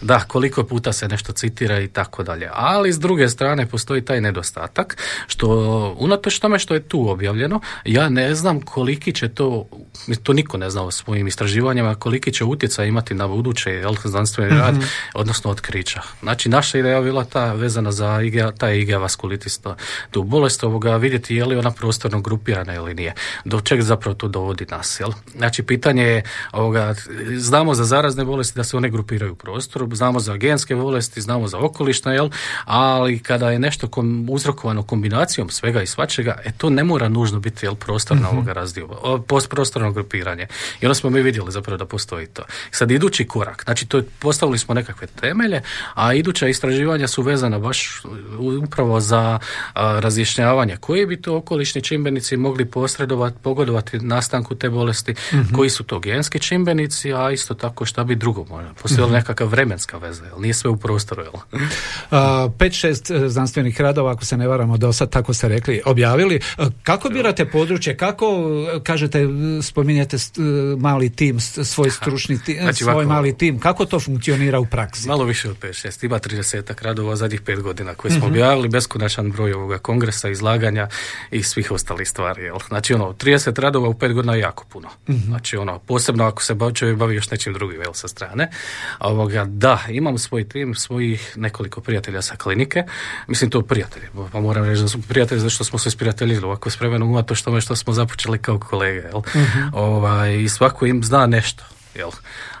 Da, 0.00 0.20
koliko 0.20 0.64
puta 0.64 0.92
se 0.92 1.08
nešto 1.08 1.32
citira 1.32 1.80
i 1.80 1.88
tako 1.88 2.22
dalje. 2.22 2.50
Ali 2.52 2.92
s 2.92 2.98
druge 2.98 3.28
strane 3.28 3.66
postoji 3.66 4.04
taj 4.04 4.20
nedostatak 4.20 4.96
što 5.26 5.46
unatoč 5.98 6.38
tome 6.38 6.58
što 6.58 6.74
je 6.74 6.88
tu 6.88 7.10
objavljeno 7.10 7.43
ja 7.84 8.08
ne 8.08 8.34
znam 8.34 8.60
koliki 8.60 9.12
će 9.12 9.28
to, 9.28 9.66
to 10.22 10.32
niko 10.32 10.56
ne 10.56 10.70
zna 10.70 10.82
o 10.82 10.90
svojim 10.90 11.26
istraživanjima, 11.26 11.94
koliki 11.94 12.32
će 12.32 12.44
utjecaj 12.44 12.88
imati 12.88 13.14
na 13.14 13.28
buduće 13.28 13.70
jel, 13.70 13.94
znanstveni 14.04 14.50
rad, 14.50 14.74
mhm. 14.74 14.84
odnosno 15.14 15.50
otkrića. 15.50 16.02
Znači, 16.22 16.48
naša 16.48 16.78
ideja 16.78 17.00
bila 17.00 17.24
ta 17.24 17.52
vezana 17.52 17.92
za 17.92 18.20
IgA, 18.22 18.52
taj 18.52 18.78
IgA 18.78 18.98
vaskulitis, 18.98 19.60
tu 20.10 20.22
bolest 20.22 20.64
ovoga, 20.64 20.96
vidjeti 20.96 21.36
je 21.36 21.44
li 21.44 21.56
ona 21.56 21.70
prostorno 21.70 22.20
grupirana 22.20 22.74
ili 22.74 22.94
nije. 22.94 23.14
Do 23.44 23.60
čeg 23.60 23.80
zapravo 23.80 24.14
to 24.14 24.28
dovodi 24.28 24.66
nas, 24.70 25.00
jel? 25.00 25.12
Znači, 25.36 25.62
pitanje 25.62 26.02
je, 26.02 26.22
ovoga, 26.52 26.94
znamo 27.36 27.74
za 27.74 27.84
zarazne 27.84 28.24
bolesti 28.24 28.58
da 28.58 28.64
se 28.64 28.76
one 28.76 28.90
grupiraju 28.90 29.32
u 29.32 29.36
prostoru, 29.36 29.94
znamo 29.94 30.20
za 30.20 30.36
genske 30.36 30.74
bolesti, 30.76 31.20
znamo 31.20 31.48
za 31.48 31.58
okolišne, 31.58 32.14
jel? 32.14 32.28
Ali 32.64 33.18
kada 33.18 33.50
je 33.50 33.58
nešto 33.58 33.88
kom, 33.88 34.26
uzrokovano 34.30 34.82
kombinacijom 34.82 35.50
svega 35.50 35.82
i 35.82 35.86
svačega, 35.86 36.38
e 36.44 36.52
to 36.52 36.70
ne 36.70 36.84
mora 36.84 37.08
nužno 37.08 37.33
biti 37.40 37.66
jel, 37.66 37.74
prostorno 37.74 38.22
mm-hmm. 38.22 38.38
ovoga 38.38 38.52
razdioba, 38.52 38.96
prostorno 39.48 39.92
grupiranje. 39.92 40.46
I 40.80 40.86
onda 40.86 40.94
smo 40.94 41.10
mi 41.10 41.22
vidjeli 41.22 41.52
zapravo 41.52 41.76
da 41.76 41.86
postoji 41.86 42.26
to. 42.26 42.42
Sad 42.70 42.90
idući 42.90 43.26
korak, 43.26 43.64
znači 43.64 43.86
to 43.86 44.02
postavili 44.18 44.58
smo 44.58 44.74
nekakve 44.74 45.06
temelje, 45.06 45.62
a 45.94 46.14
iduća 46.14 46.48
istraživanja 46.48 47.08
su 47.08 47.22
vezana 47.22 47.58
baš 47.58 48.02
upravo 48.62 49.00
za 49.00 49.38
razjašnjavanje 49.74 50.76
koji 50.76 51.06
bi 51.06 51.22
to 51.22 51.36
okolišni 51.36 51.82
čimbenici 51.82 52.36
mogli 52.36 52.64
posredovati, 52.64 53.36
pogodovati 53.42 53.98
nastanku 53.98 54.54
te 54.54 54.70
bolesti, 54.70 55.14
mm 55.32 55.54
koji 55.54 55.70
su 55.70 55.84
to 55.84 55.98
genski 55.98 56.38
čimbenici, 56.38 57.12
a 57.12 57.30
isto 57.30 57.54
tako 57.54 57.84
šta 57.84 58.04
bi 58.04 58.14
drugo 58.14 58.44
možda. 58.44 58.72
Postoji 58.82 59.08
mm 59.08 59.12
nekakva 59.12 59.46
vremenska 59.46 59.98
veza, 59.98 60.24
jel? 60.24 60.40
nije 60.40 60.54
sve 60.54 60.70
u 60.70 60.76
prostoru. 60.76 61.22
Jel? 61.22 61.68
pet, 62.58 62.72
šest 62.72 63.10
e, 63.10 63.28
znanstvenih 63.28 63.80
radova, 63.80 64.12
ako 64.12 64.24
se 64.24 64.36
ne 64.36 64.48
varamo 64.48 64.76
do 64.76 64.92
sad, 64.92 65.10
tako 65.10 65.34
ste 65.34 65.48
rekli, 65.48 65.82
objavili. 65.84 66.40
Kako 66.82 67.08
bi 67.08 67.22
Igrate 67.24 67.44
područje, 67.50 67.96
kako, 67.96 68.26
kažete, 68.82 69.26
spominjete 69.62 70.16
mali 70.78 71.10
tim, 71.10 71.40
svoj 71.40 71.90
stručni 71.90 72.42
tim, 72.42 72.56
znači, 72.60 72.84
svoj 72.84 73.06
mali 73.06 73.38
tim, 73.38 73.58
kako 73.58 73.84
to 73.84 74.00
funkcionira 74.00 74.60
u 74.60 74.66
praksi? 74.66 75.08
Malo 75.08 75.24
više 75.24 75.50
od 75.50 75.58
5-6, 75.58 76.04
ima 76.04 76.18
30 76.18 76.82
radova 76.82 77.16
zadnjih 77.16 77.42
5 77.42 77.60
godina 77.60 77.94
koje 77.94 78.12
smo 78.12 78.26
objavili, 78.26 78.68
beskonačan 78.68 79.30
broj 79.30 79.52
ovoga 79.52 79.78
kongresa, 79.78 80.28
izlaganja 80.28 80.88
i 81.30 81.42
svih 81.42 81.70
ostalih 81.70 82.08
stvari. 82.08 82.42
Jel? 82.42 82.58
Znači 82.68 82.94
ono, 82.94 83.12
30 83.12 83.60
radova 83.60 83.88
u 83.88 83.94
5 83.94 84.12
godina 84.12 84.34
je 84.34 84.40
jako 84.40 84.64
puno. 84.64 84.88
Uh-huh. 85.08 85.24
Znači 85.24 85.56
ono, 85.56 85.78
posebno 85.78 86.24
ako 86.24 86.42
se 86.42 86.54
čovjek 86.74 86.96
bavi 86.96 87.14
još 87.14 87.30
nečim 87.30 87.52
drugim 87.52 87.80
jel, 87.80 87.92
sa 87.92 88.08
strane. 88.08 88.50
Ovoga, 88.98 89.44
da, 89.44 89.80
imam 89.88 90.18
svoj 90.18 90.48
tim, 90.48 90.74
svojih 90.74 91.32
nekoliko 91.36 91.80
prijatelja 91.80 92.22
sa 92.22 92.36
klinike, 92.36 92.84
mislim 93.28 93.50
to 93.50 93.62
prijatelji, 93.62 94.06
pa 94.32 94.40
moram 94.40 94.64
reći 94.64 94.82
da 94.82 94.88
su 94.88 95.02
prijatelji 95.08 95.40
zašto 95.40 95.64
smo 95.64 95.78
se 95.78 95.90
sprijateljili 95.90 96.44
ovako 96.44 96.70
s 96.70 96.80
vremenom 96.80 97.03
to 97.26 97.34
što 97.34 97.60
što 97.60 97.76
smo 97.76 97.92
započeli 97.92 98.38
kao 98.38 98.58
kolege, 98.58 98.98
jel? 98.98 99.12
Uh-huh. 99.20 99.70
Ovaj, 99.72 100.42
i 100.42 100.48
svako 100.48 100.86
im 100.86 101.04
zna 101.04 101.26
nešto, 101.26 101.64
jel? 101.94 102.10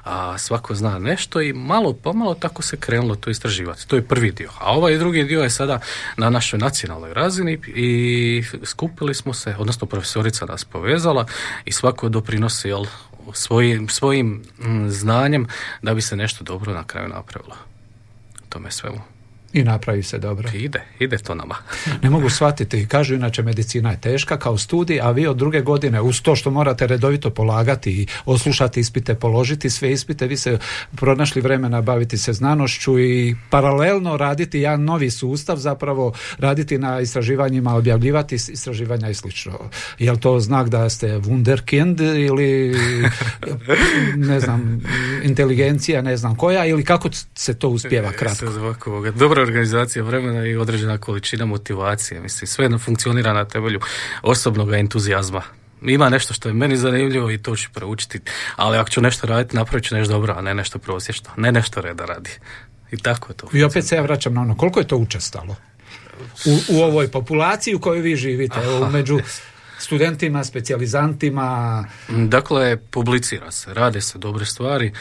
a 0.04 0.38
svako 0.38 0.74
zna 0.74 0.98
nešto 0.98 1.40
i 1.40 1.52
malo 1.52 1.92
pomalo 1.92 2.34
tako 2.34 2.62
se 2.62 2.76
krenulo 2.76 3.14
to 3.14 3.30
istraživati. 3.30 3.88
To 3.88 3.96
je 3.96 4.02
prvi 4.02 4.32
dio. 4.32 4.50
A 4.58 4.72
ovaj 4.76 4.98
drugi 4.98 5.24
dio 5.24 5.42
je 5.42 5.50
sada 5.50 5.80
na 6.16 6.30
našoj 6.30 6.58
nacionalnoj 6.58 7.14
razini 7.14 7.58
i 7.66 8.42
skupili 8.64 9.14
smo 9.14 9.34
se, 9.34 9.54
odnosno 9.58 9.86
profesorica 9.86 10.46
nas 10.46 10.64
povezala 10.64 11.26
i 11.64 11.72
svako 11.72 12.08
doprinosi 12.08 12.68
jel, 12.68 12.84
svojim, 13.32 13.88
svojim 13.88 14.42
mm, 14.58 14.88
znanjem 14.88 15.46
da 15.82 15.94
bi 15.94 16.02
se 16.02 16.16
nešto 16.16 16.44
dobro 16.44 16.74
na 16.74 16.84
kraju 16.84 17.08
napravilo. 17.08 17.56
Tome 18.48 18.70
svemu. 18.70 19.13
I 19.54 19.64
napravi 19.64 20.02
se 20.02 20.18
dobro. 20.18 20.48
Ide, 20.54 20.82
ide 20.98 21.18
to 21.18 21.34
nama. 21.34 21.54
ne 22.02 22.10
mogu 22.10 22.30
shvatiti. 22.30 22.86
Kažu 22.88 23.14
inače 23.14 23.42
medicina 23.42 23.90
je 23.90 24.00
teška 24.00 24.36
kao 24.38 24.58
studij, 24.58 25.00
a 25.00 25.10
vi 25.10 25.26
od 25.26 25.36
druge 25.36 25.60
godine 25.60 26.00
uz 26.00 26.22
to 26.22 26.36
što 26.36 26.50
morate 26.50 26.86
redovito 26.86 27.30
polagati 27.30 27.90
i 27.90 28.06
oslušati 28.24 28.80
ispite, 28.80 29.14
položiti 29.14 29.70
sve 29.70 29.92
ispite, 29.92 30.26
vi 30.26 30.36
se 30.36 30.58
pronašli 30.96 31.42
vremena 31.42 31.82
baviti 31.82 32.18
se 32.18 32.32
znanošću 32.32 32.98
i 32.98 33.36
paralelno 33.50 34.16
raditi 34.16 34.60
jedan 34.60 34.84
novi 34.84 35.10
sustav, 35.10 35.56
zapravo 35.56 36.12
raditi 36.38 36.78
na 36.78 37.00
istraživanjima, 37.00 37.74
objavljivati 37.74 38.34
istraživanja 38.34 39.10
i 39.10 39.14
slično. 39.14 39.58
Je 39.98 40.20
to 40.20 40.40
znak 40.40 40.68
da 40.68 40.90
ste 40.90 41.06
wunderkind 41.06 42.26
ili 42.26 42.76
ne 44.30 44.40
znam, 44.40 44.80
inteligencija, 45.22 46.02
ne 46.02 46.16
znam 46.16 46.36
koja 46.36 46.66
ili 46.66 46.84
kako 46.84 47.08
se 47.34 47.54
to 47.54 47.68
uspjeva 47.68 48.12
kratko? 48.12 48.46
Dobro 49.18 49.43
organizacija 49.44 50.04
vremena 50.04 50.46
i 50.46 50.56
određena 50.56 50.98
količina 50.98 51.46
motivacije. 51.46 52.20
Mislim, 52.20 52.46
sve 52.46 52.78
funkcionira 52.78 53.32
na 53.32 53.44
temelju 53.44 53.80
osobnog 54.22 54.74
entuzijazma. 54.74 55.42
Ima 55.82 56.08
nešto 56.08 56.34
što 56.34 56.48
je 56.48 56.54
meni 56.54 56.76
zanimljivo 56.76 57.30
i 57.30 57.38
to 57.38 57.56
ću 57.56 57.68
proučiti, 57.72 58.20
ali 58.56 58.78
ako 58.78 58.90
ću 58.90 59.00
nešto 59.00 59.26
raditi, 59.26 59.56
napravit 59.56 59.84
ću 59.84 59.94
nešto 59.94 60.12
dobro, 60.12 60.34
a 60.36 60.40
ne 60.40 60.54
nešto 60.54 60.78
prosječno, 60.78 61.30
ne 61.36 61.52
nešto 61.52 61.80
reda 61.80 62.04
radi. 62.04 62.30
I 62.90 62.96
tako 62.96 63.32
je 63.32 63.36
to. 63.36 63.48
I 63.52 63.64
opet 63.64 63.84
se 63.86 63.96
ja 63.96 64.02
vraćam 64.02 64.34
na 64.34 64.40
ono, 64.40 64.56
koliko 64.56 64.80
je 64.80 64.86
to 64.86 64.96
učestalo? 64.96 65.56
U, 66.44 66.58
u 66.68 66.82
ovoj 66.82 67.10
populaciji 67.10 67.74
u 67.74 67.80
kojoj 67.80 68.00
vi 68.00 68.16
živite, 68.16 68.58
Aha, 68.58 68.90
među 68.90 69.20
studentima, 69.84 70.44
specijalizantima? 70.44 71.84
Dakle, 72.08 72.76
publicira 72.76 73.50
se, 73.50 73.74
rade 73.74 74.00
se 74.00 74.18
dobre 74.18 74.46
stvari. 74.46 74.92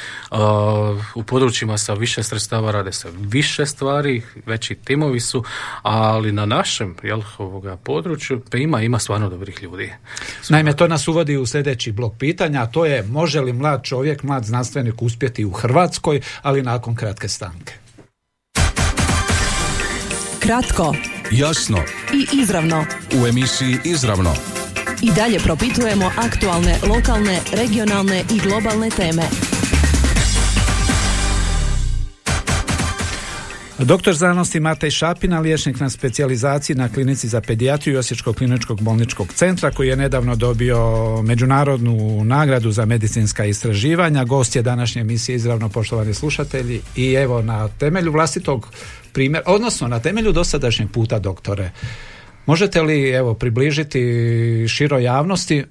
U 1.15 1.23
područjima 1.23 1.77
sa 1.77 1.93
više 1.93 2.23
sredstava 2.23 2.71
rade 2.71 2.91
se 2.91 3.07
više 3.17 3.65
stvari, 3.65 4.21
veći 4.45 4.75
timovi 4.75 5.19
su, 5.19 5.43
ali 5.81 6.31
na 6.31 6.45
našem 6.45 6.95
jel, 7.03 7.21
ovoga 7.37 7.77
području 7.77 8.41
pa 8.51 8.57
ima, 8.57 8.81
ima 8.81 8.99
stvarno 8.99 9.29
dobrih 9.29 9.63
ljudi. 9.63 9.93
Naime, 10.49 10.75
to 10.75 10.87
nas 10.87 11.07
uvodi 11.07 11.37
u 11.37 11.45
sljedeći 11.45 11.91
blok 11.91 12.13
pitanja, 12.19 12.61
a 12.61 12.65
to 12.65 12.85
je 12.85 13.03
može 13.03 13.41
li 13.41 13.53
mlad 13.53 13.83
čovjek, 13.83 14.23
mlad 14.23 14.45
znanstvenik 14.45 15.01
uspjeti 15.01 15.45
u 15.45 15.51
Hrvatskoj, 15.51 16.21
ali 16.41 16.61
nakon 16.61 16.95
kratke 16.95 17.27
stanke. 17.27 17.73
Kratko, 20.39 20.95
jasno 21.31 21.77
i 22.13 22.37
izravno. 22.41 22.85
U 23.21 23.27
emisiji 23.27 23.77
Izravno 23.83 24.62
i 25.03 25.11
dalje 25.15 25.39
propitujemo 25.39 26.11
aktualne, 26.17 26.75
lokalne, 26.89 27.39
regionalne 27.51 28.23
i 28.35 28.39
globalne 28.39 28.89
teme. 28.89 29.23
Doktor 33.79 34.13
znanosti 34.13 34.59
Matej 34.59 34.91
Šapina, 34.91 35.39
liječnik 35.39 35.79
na 35.79 35.89
specijalizaciji 35.89 36.75
na 36.75 36.89
klinici 36.89 37.27
za 37.27 37.41
pedijatriju 37.41 37.99
Osječkog 37.99 38.35
kliničkog 38.35 38.81
bolničkog 38.81 39.33
centra 39.33 39.71
koji 39.71 39.87
je 39.87 39.95
nedavno 39.95 40.35
dobio 40.35 41.21
međunarodnu 41.21 42.23
nagradu 42.25 42.71
za 42.71 42.85
medicinska 42.85 43.45
istraživanja. 43.45 44.23
Gost 44.23 44.55
je 44.55 44.61
današnje 44.61 45.01
emisije 45.01 45.35
izravno 45.35 45.69
poštovani 45.69 46.13
slušatelji 46.13 46.81
i 46.95 47.13
evo 47.13 47.41
na 47.41 47.67
temelju 47.67 48.11
vlastitog 48.11 48.67
primjera, 49.13 49.43
odnosno 49.47 49.87
na 49.87 49.99
temelju 49.99 50.31
dosadašnjeg 50.31 50.91
puta 50.91 51.19
doktore. 51.19 51.71
Možete 52.45 52.81
li 52.81 53.09
evo 53.09 53.33
približiti 53.33 53.99
široj 54.67 55.03
javnosti 55.03 55.63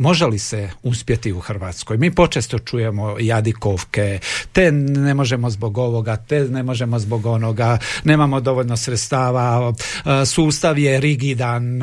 može 0.00 0.26
li 0.26 0.38
se 0.38 0.70
uspjeti 0.82 1.32
u 1.32 1.40
Hrvatskoj? 1.40 1.96
Mi 1.96 2.10
počesto 2.10 2.58
čujemo 2.58 3.16
jadikovke, 3.20 4.18
te 4.52 4.72
ne 4.72 5.14
možemo 5.14 5.50
zbog 5.50 5.78
ovoga, 5.78 6.16
te 6.16 6.40
ne 6.40 6.62
možemo 6.62 6.98
zbog 6.98 7.26
onoga, 7.26 7.78
nemamo 8.04 8.40
dovoljno 8.40 8.76
sredstava, 8.76 9.72
sustav 10.26 10.78
je 10.78 11.00
rigidan, 11.00 11.80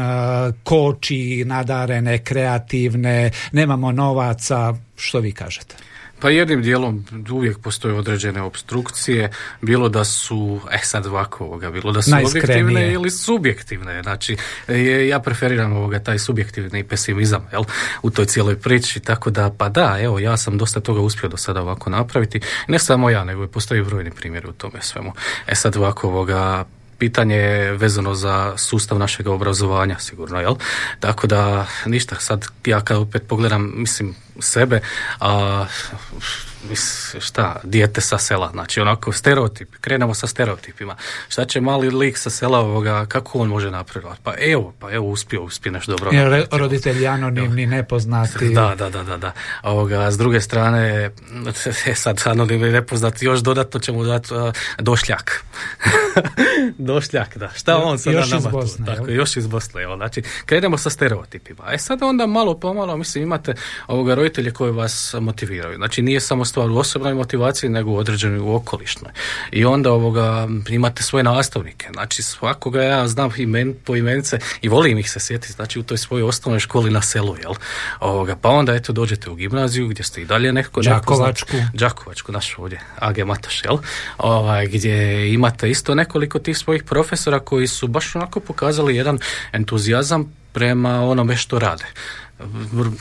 koči, 0.63 1.43
nadarene, 1.45 2.17
kreativne, 2.17 3.31
nemamo 3.51 3.91
novaca, 3.91 4.73
što 4.95 5.19
vi 5.19 5.31
kažete? 5.31 5.75
Pa 6.19 6.29
jednim 6.29 6.61
dijelom 6.61 7.05
uvijek 7.31 7.57
postoje 7.57 7.93
određene 7.93 8.41
obstrukcije, 8.41 9.31
bilo 9.61 9.89
da 9.89 10.03
su, 10.03 10.59
eh 10.71 10.79
sad 10.83 11.05
ovako 11.05 11.43
ovoga, 11.43 11.71
bilo 11.71 11.91
da 11.91 12.01
su 12.01 12.11
objektivne 12.25 12.93
ili 12.93 13.11
subjektivne. 13.11 14.03
Znači, 14.03 14.37
ja 15.09 15.19
preferiram 15.19 15.73
ovoga 15.73 15.99
taj 15.99 16.19
subjektivni 16.19 16.83
pesimizam 16.83 17.47
jel, 17.51 17.63
u 18.01 18.09
toj 18.09 18.25
cijeloj 18.25 18.59
priči, 18.59 18.99
tako 18.99 19.29
da, 19.29 19.49
pa 19.57 19.69
da, 19.69 19.97
evo, 20.01 20.19
ja 20.19 20.37
sam 20.37 20.57
dosta 20.57 20.79
toga 20.79 21.01
uspio 21.01 21.29
do 21.29 21.37
sada 21.37 21.61
ovako 21.61 21.89
napraviti. 21.89 22.41
Ne 22.67 22.79
samo 22.79 23.09
ja, 23.09 23.23
nego 23.23 23.43
i 23.43 23.47
postoji 23.47 23.83
brojni 23.83 24.11
primjeri 24.11 24.47
u 24.47 24.53
tome 24.53 24.81
svemu. 24.81 25.13
E 25.47 25.55
sad 25.55 25.77
ovako 25.77 26.07
ovoga, 26.07 26.65
pitanje 26.97 27.35
je 27.35 27.71
vezano 27.71 28.15
za 28.15 28.53
sustav 28.57 28.99
našeg 28.99 29.27
obrazovanja 29.27 29.99
sigurno, 29.99 30.39
jel? 30.39 30.55
Tako 30.99 31.27
da 31.27 31.67
ništa, 31.85 32.15
sad 32.19 32.45
ja 32.65 32.81
kad 32.81 32.97
opet 32.97 33.23
pogledam, 33.27 33.73
mislim, 33.75 34.15
sebe, 34.39 34.81
a 35.19 35.65
šta, 37.19 37.55
dijete 37.63 38.01
sa 38.01 38.17
sela, 38.17 38.49
znači 38.51 38.81
onako 38.81 39.11
stereotip, 39.11 39.75
krenemo 39.81 40.13
sa 40.13 40.27
stereotipima. 40.27 40.95
Šta 41.29 41.45
će 41.45 41.61
mali 41.61 41.89
lik 41.89 42.17
sa 42.17 42.29
sela 42.29 42.59
ovoga, 42.59 43.05
kako 43.05 43.39
on 43.39 43.47
može 43.47 43.71
napredovati? 43.71 44.21
Pa 44.23 44.33
evo, 44.39 44.73
pa 44.79 44.91
evo 44.91 45.07
uspio, 45.07 45.43
uspije 45.43 45.71
nešto 45.71 45.91
dobro. 45.91 46.09
Jer 46.11 46.47
roditelji 46.51 47.07
anonimni, 47.07 47.65
nepoznati. 47.65 48.53
Da, 48.53 48.75
da, 48.77 48.89
da, 48.89 49.03
da, 49.03 49.17
da. 49.17 49.31
Ovoga, 49.63 50.11
s 50.11 50.17
druge 50.17 50.41
strane, 50.41 51.11
e, 51.85 51.95
sad 51.95 52.21
anonimni 52.25 52.71
nepoznati, 52.71 53.25
još 53.25 53.39
dodatno 53.39 53.79
ćemo 53.79 54.03
dati 54.03 54.33
uh, 54.33 54.53
došljak. 54.79 55.43
došljak, 56.77 57.37
da. 57.37 57.49
Šta 57.55 57.77
on 57.77 57.99
sada 57.99 58.17
još 58.17 58.31
nama 58.31 58.51
iz 58.63 58.77
Tako, 58.85 59.09
još 59.09 59.37
iz 59.37 59.47
Bosne, 59.47 59.83
evo. 59.83 59.95
Znači, 59.95 60.23
krenemo 60.45 60.77
sa 60.77 60.89
stereotipima. 60.89 61.63
E 61.71 61.77
sad 61.77 62.03
onda 62.03 62.27
malo 62.27 62.59
pomalo, 62.59 62.97
mislim, 62.97 63.23
imate 63.23 63.53
ovoga 63.87 64.15
roditelje 64.27 64.51
koji 64.51 64.71
vas 64.71 65.15
motiviraju. 65.19 65.75
Znači, 65.75 66.01
nije 66.01 66.19
samo 66.19 66.45
stvar 66.45 66.69
u 66.69 66.77
osobnoj 66.77 67.13
motivaciji 67.13 67.69
nego 67.69 67.91
u 67.91 67.97
određenoj 67.97 68.39
u 68.39 68.55
okolišnoj. 68.55 69.11
I 69.51 69.65
onda 69.65 69.91
ovoga 69.91 70.47
imate 70.69 71.03
svoje 71.03 71.23
nastavnike. 71.23 71.87
Znači 71.93 72.23
svakoga 72.23 72.83
ja 72.83 73.07
znam 73.07 73.31
imen, 73.37 73.75
po 73.85 73.95
imence 73.95 74.39
i 74.61 74.69
volim 74.69 74.97
ih 74.97 75.11
se 75.11 75.19
sjetiti. 75.19 75.53
Znači 75.53 75.79
u 75.79 75.83
toj 75.83 75.97
svojoj 75.97 76.27
osnovnoj 76.27 76.59
školi 76.59 76.91
na 76.91 77.01
selu, 77.01 77.35
jel? 77.37 77.53
Ovoga, 77.99 78.35
pa 78.35 78.49
onda 78.49 78.75
eto 78.75 78.93
dođete 78.93 79.29
u 79.29 79.35
gimnaziju 79.35 79.87
gdje 79.87 80.03
ste 80.03 80.21
i 80.21 80.25
dalje 80.25 80.53
neko 80.53 80.81
Đakovačku. 80.81 81.57
Đakovačku, 81.73 82.31
naš 82.31 82.57
ovdje, 82.57 82.79
AG 82.99 83.25
Mataš, 83.25 83.63
jel? 83.63 83.77
Ovaj, 84.17 84.67
gdje 84.67 85.33
imate 85.33 85.69
isto 85.69 85.95
nekoliko 85.95 86.39
tih 86.39 86.57
svojih 86.57 86.83
profesora 86.83 87.39
koji 87.39 87.67
su 87.67 87.87
baš 87.87 88.15
onako 88.15 88.39
pokazali 88.39 88.95
jedan 88.95 89.19
entuzijazam 89.51 90.33
prema 90.51 91.03
onome 91.03 91.35
što 91.35 91.59
rade. 91.59 91.85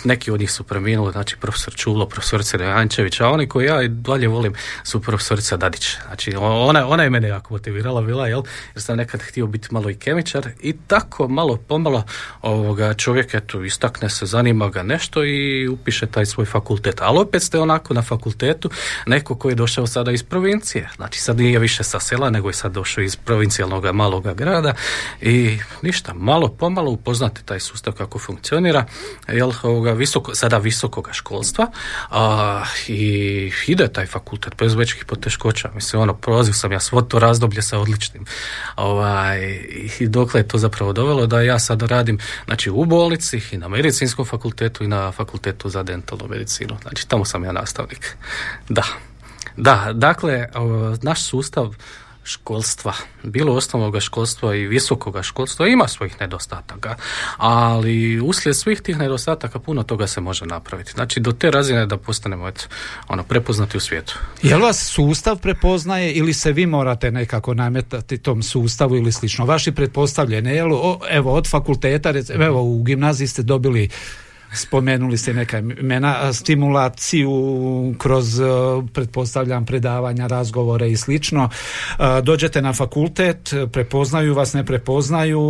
Neki 0.05 0.31
od 0.31 0.41
njih 0.41 0.53
su 0.53 0.65
preminuli, 0.65 1.13
znači 1.13 1.37
profesor 1.37 1.75
Čulo, 1.75 2.07
profesorica 2.07 2.57
Rejančević, 2.57 3.21
a 3.21 3.29
oni 3.29 3.49
koji 3.49 3.67
ja 3.67 3.83
i 3.83 3.89
dalje 3.89 4.29
volim 4.29 4.55
su 4.85 5.03
profesorica 5.03 5.57
Dadić. 5.57 5.97
Znači 6.07 6.35
ona, 6.37 6.89
ona 6.89 7.03
je 7.03 7.11
mene 7.11 7.29
jako 7.29 7.55
motivirala 7.55 8.03
bila, 8.03 8.29
jel? 8.29 8.43
jer 8.75 8.83
sam 8.83 8.97
nekad 8.97 9.23
htio 9.23 9.47
biti 9.47 9.69
malo 9.71 9.91
i 9.91 9.95
kemičar 9.95 10.49
i 10.61 10.77
tako 10.87 11.29
malo 11.29 11.57
pomalo 11.57 12.05
ovoga 12.43 12.95
čovjek 12.95 13.35
eto 13.35 13.65
istakne 13.65 14.11
se, 14.11 14.27
zanima 14.27 14.69
ga 14.69 14.83
nešto 14.83 15.25
i 15.25 15.69
upiše 15.69 16.07
taj 16.07 16.27
svoj 16.27 16.47
fakultet. 16.47 17.01
Ali 17.01 17.19
opet 17.19 17.43
ste 17.43 17.61
onako 17.61 17.95
na 17.95 18.03
fakultetu 18.03 18.71
neko 19.07 19.35
koji 19.35 19.53
je 19.53 19.57
došao 19.57 19.87
sada 19.87 20.13
iz 20.13 20.23
provincije. 20.23 20.91
Znači 20.97 21.21
sad 21.21 21.39
nije 21.39 21.59
više 21.59 21.85
sa 21.85 22.01
sela, 22.01 22.31
nego 22.31 22.49
je 22.49 22.55
sad 22.55 22.73
došao 22.73 23.03
iz 23.03 23.17
provincijalnog 23.17 23.95
maloga 23.95 24.35
grada 24.35 24.75
i 25.21 25.59
ništa, 25.83 26.15
malo 26.15 26.49
pomalo 26.49 26.91
upoznate 26.91 27.43
taj 27.45 27.61
sustav 27.61 27.93
kako 27.93 28.19
funkcionira 28.19 28.85
jel, 29.29 29.53
ovoga, 29.63 29.93
visoko, 29.93 30.35
sada 30.35 30.59
visokoga 30.59 31.13
školstva 31.13 31.67
a, 32.11 32.65
i 32.89 33.53
ide 33.67 33.89
taj 33.89 34.07
fakultet 34.07 34.55
bez 34.59 34.75
većih 34.75 35.05
poteškoća. 35.05 35.71
Mislim, 35.75 36.03
ono, 36.03 36.15
prolazio 36.15 36.55
sam 36.55 36.73
ja 36.73 36.81
svo 36.81 37.03
to 37.03 37.19
razdoblje 37.19 37.63
sa 37.63 37.79
odličnim. 37.79 38.25
Ovaj, 38.77 39.65
I 40.01 40.09
dokle 40.09 40.41
je 40.41 40.49
to 40.49 40.59
zapravo 40.59 40.93
dovelo 40.93 41.27
da 41.27 41.41
ja 41.41 41.59
sad 41.59 41.83
radim 41.83 42.19
znači, 42.45 42.71
u 42.71 42.85
bolnici 42.85 43.41
i 43.53 43.59
na 43.59 43.69
medicinskom 43.69 44.25
fakultetu 44.25 44.85
i 44.85 44.89
na 44.89 45.13
fakultetu 45.13 45.69
za 45.69 45.83
dentalnu 45.83 46.27
medicinu. 46.29 46.77
Znači, 46.83 47.09
tamo 47.09 47.25
sam 47.25 47.45
ja 47.45 47.53
nastavnik. 47.53 48.17
Da. 48.69 48.83
Da, 49.57 49.91
dakle, 49.93 50.49
naš 51.03 51.23
sustav 51.23 51.75
školstva, 52.27 52.93
bilo 53.23 53.55
osnovnog 53.55 54.01
školstva 54.01 54.55
i 54.55 54.67
visokoga 54.67 55.23
školstva 55.23 55.69
ima 55.69 55.89
svojih 55.89 56.21
nedostataka, 56.21 56.97
ali 57.37 58.21
uslijed 58.21 58.57
svih 58.57 58.81
tih 58.81 58.99
nedostataka 58.99 59.59
puno 59.59 59.83
toga 59.83 60.07
se 60.07 60.21
može 60.21 60.47
napraviti. 60.47 60.93
Znači 60.93 61.21
do 61.21 61.33
te 61.33 61.51
razine 61.51 61.87
da 61.87 61.97
postanemo 61.97 62.49
eto, 62.49 62.65
ono, 63.09 63.23
prepoznati 63.23 63.77
u 63.77 63.81
svijetu. 63.81 64.19
Jel 64.43 64.61
vas 64.61 64.87
sustav 64.87 65.39
prepoznaje 65.39 66.13
ili 66.13 66.35
se 66.35 66.53
vi 66.53 66.67
morate 66.67 67.11
nekako 67.11 67.55
nametati 67.55 68.19
tom 68.19 68.43
sustavu 68.43 68.97
ili 68.97 69.13
slično? 69.13 69.45
Vaši 69.45 69.73
pretpostavljene, 69.73 70.55
jel, 70.55 70.69
evo 71.11 71.33
od 71.33 71.51
fakulteta, 71.51 72.13
evo 72.35 72.63
u 72.63 72.83
gimnaziji 72.83 73.29
ste 73.29 73.43
dobili 73.43 73.89
spomenuli 74.55 75.19
ste 75.19 75.35
neka 75.35 75.59
imena, 75.59 76.33
stimulaciju 76.33 77.31
kroz, 77.99 78.41
e, 78.41 78.45
pretpostavljam, 78.93 79.67
predavanja, 79.67 80.27
razgovore 80.27 80.91
i 80.91 80.97
slično. 80.97 81.51
E, 81.99 82.23
dođete 82.23 82.63
na 82.63 82.73
fakultet, 82.73 83.55
prepoznaju 83.73 84.35
vas, 84.35 84.53
ne 84.53 84.67
prepoznaju, 84.67 85.41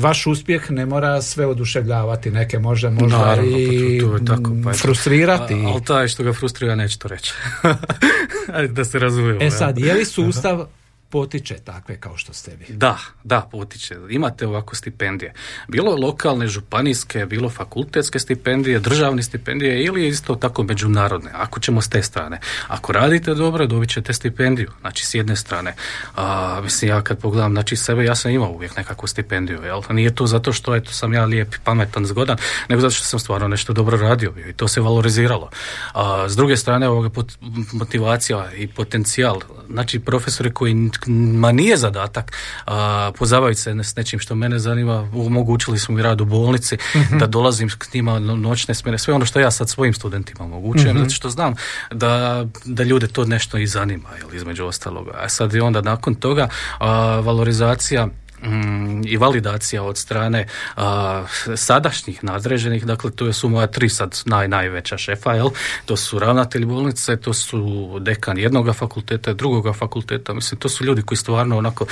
vaš 0.00 0.26
uspjeh 0.26 0.70
ne 0.70 0.86
mora 0.86 1.22
sve 1.22 1.46
oduševljavati, 1.46 2.30
neke 2.30 2.58
može 2.58 2.90
možda 2.90 3.18
Naravno, 3.18 3.58
i 3.58 4.00
pa 4.00 4.06
to, 4.06 4.14
je 4.14 4.24
tako, 4.24 4.50
pa 4.64 4.72
frustrirati. 4.72 5.54
Ali 5.54 5.84
taj 5.84 6.08
što 6.08 6.22
ga 6.22 6.32
frustrira 6.32 6.74
neće 6.74 6.98
to 6.98 7.08
reći. 7.08 7.32
da 8.76 8.84
se 8.84 8.98
razumijemo. 8.98 9.42
E 9.42 9.50
sad, 9.50 9.78
je 9.78 9.94
li 9.94 10.04
sustav 10.04 10.66
potiče 11.12 11.54
takve 11.54 11.96
kao 12.00 12.16
što 12.16 12.32
ste 12.32 12.56
vi. 12.56 12.66
Da, 12.68 12.98
da, 13.24 13.48
potiče. 13.50 13.96
Imate 14.10 14.46
ovako 14.46 14.76
stipendije. 14.76 15.32
Bilo 15.68 15.96
lokalne, 15.96 16.46
županijske, 16.46 17.26
bilo 17.26 17.50
fakultetske 17.50 18.18
stipendije, 18.18 18.80
državne 18.80 19.22
stipendije 19.22 19.84
ili 19.84 20.08
isto 20.08 20.34
tako 20.34 20.62
međunarodne. 20.62 21.30
Ako 21.34 21.60
ćemo 21.60 21.80
s 21.80 21.88
te 21.88 22.02
strane. 22.02 22.40
Ako 22.68 22.92
radite 22.92 23.34
dobro, 23.34 23.66
dobit 23.66 23.90
ćete 23.90 24.12
stipendiju. 24.12 24.70
Znači, 24.80 25.06
s 25.06 25.14
jedne 25.14 25.36
strane. 25.36 25.74
A, 26.16 26.60
mislim, 26.62 26.90
ja 26.90 27.02
kad 27.02 27.18
pogledam, 27.18 27.52
znači, 27.52 27.76
sebe, 27.76 28.04
ja 28.04 28.14
sam 28.14 28.30
imao 28.30 28.50
uvijek 28.50 28.76
nekakvu 28.76 29.06
stipendiju. 29.06 29.62
Jel? 29.62 29.82
Nije 29.90 30.14
to 30.14 30.26
zato 30.26 30.52
što 30.52 30.76
eto, 30.76 30.92
sam 30.92 31.12
ja 31.14 31.24
lijep, 31.24 31.54
pametan, 31.64 32.06
zgodan, 32.06 32.36
nego 32.68 32.80
zato 32.80 32.94
što 32.94 33.04
sam 33.04 33.20
stvarno 33.20 33.48
nešto 33.48 33.72
dobro 33.72 33.96
radio 33.96 34.32
i 34.48 34.52
to 34.52 34.68
se 34.68 34.80
valoriziralo. 34.80 35.50
A, 35.94 36.28
s 36.28 36.36
druge 36.36 36.56
strane, 36.56 36.88
ovoga 36.88 37.10
motivacija 37.72 38.52
i 38.56 38.66
potencijal. 38.66 39.40
Znači, 39.70 39.98
profesori 39.98 40.50
koji 40.50 40.74
ma 41.06 41.52
nije 41.52 41.76
zadatak 41.76 42.32
a, 42.66 43.12
pozabaviti 43.18 43.60
se 43.60 43.74
s 43.82 43.96
nečim 43.96 44.18
što 44.18 44.34
mene 44.34 44.58
zanima. 44.58 45.08
Omogućili 45.14 45.78
smo 45.78 45.94
mi 45.94 46.02
rad 46.02 46.20
u 46.20 46.24
bolnici, 46.24 46.76
mhm. 46.96 47.18
da 47.18 47.26
dolazim 47.26 47.68
k 47.78 47.94
njima 47.94 48.18
noćne 48.18 48.74
smjene, 48.74 48.98
sve 48.98 49.14
ono 49.14 49.26
što 49.26 49.40
ja 49.40 49.50
sad 49.50 49.70
svojim 49.70 49.94
studentima 49.94 50.44
omogućujem, 50.44 50.96
mm 50.96 51.02
zato 51.02 51.14
što 51.14 51.30
znam 51.30 51.54
da, 51.90 52.46
da 52.64 52.82
ljude 52.82 53.06
to 53.06 53.24
nešto 53.24 53.58
i 53.58 53.66
zanima, 53.66 54.08
jel, 54.18 54.34
između 54.34 54.64
ostaloga. 54.64 55.10
A 55.14 55.28
sad 55.28 55.54
i 55.54 55.60
onda 55.60 55.80
nakon 55.80 56.14
toga 56.14 56.48
valorizacija 57.22 58.08
Mm, 58.42 59.02
i 59.06 59.16
validacija 59.16 59.82
od 59.82 59.98
strane 59.98 60.46
sadašnjih 61.56 62.24
nadređenih, 62.24 62.86
dakle 62.86 63.10
to 63.10 63.32
su 63.32 63.48
moja 63.48 63.66
tri 63.66 63.88
sad 63.88 64.22
naj, 64.24 64.48
najveća 64.48 64.98
šefa, 64.98 65.32
jel? 65.32 65.48
to 65.84 65.96
su 65.96 66.18
ravnatelji 66.18 66.66
bolnice, 66.66 67.16
to 67.16 67.32
su 67.32 67.90
dekan 68.00 68.38
jednog 68.38 68.76
fakulteta, 68.76 69.32
drugoga 69.32 69.72
fakulteta, 69.72 70.32
mislim 70.32 70.60
to 70.60 70.68
su 70.68 70.84
ljudi 70.84 71.02
koji 71.02 71.18
stvarno 71.18 71.58
onako 71.58 71.86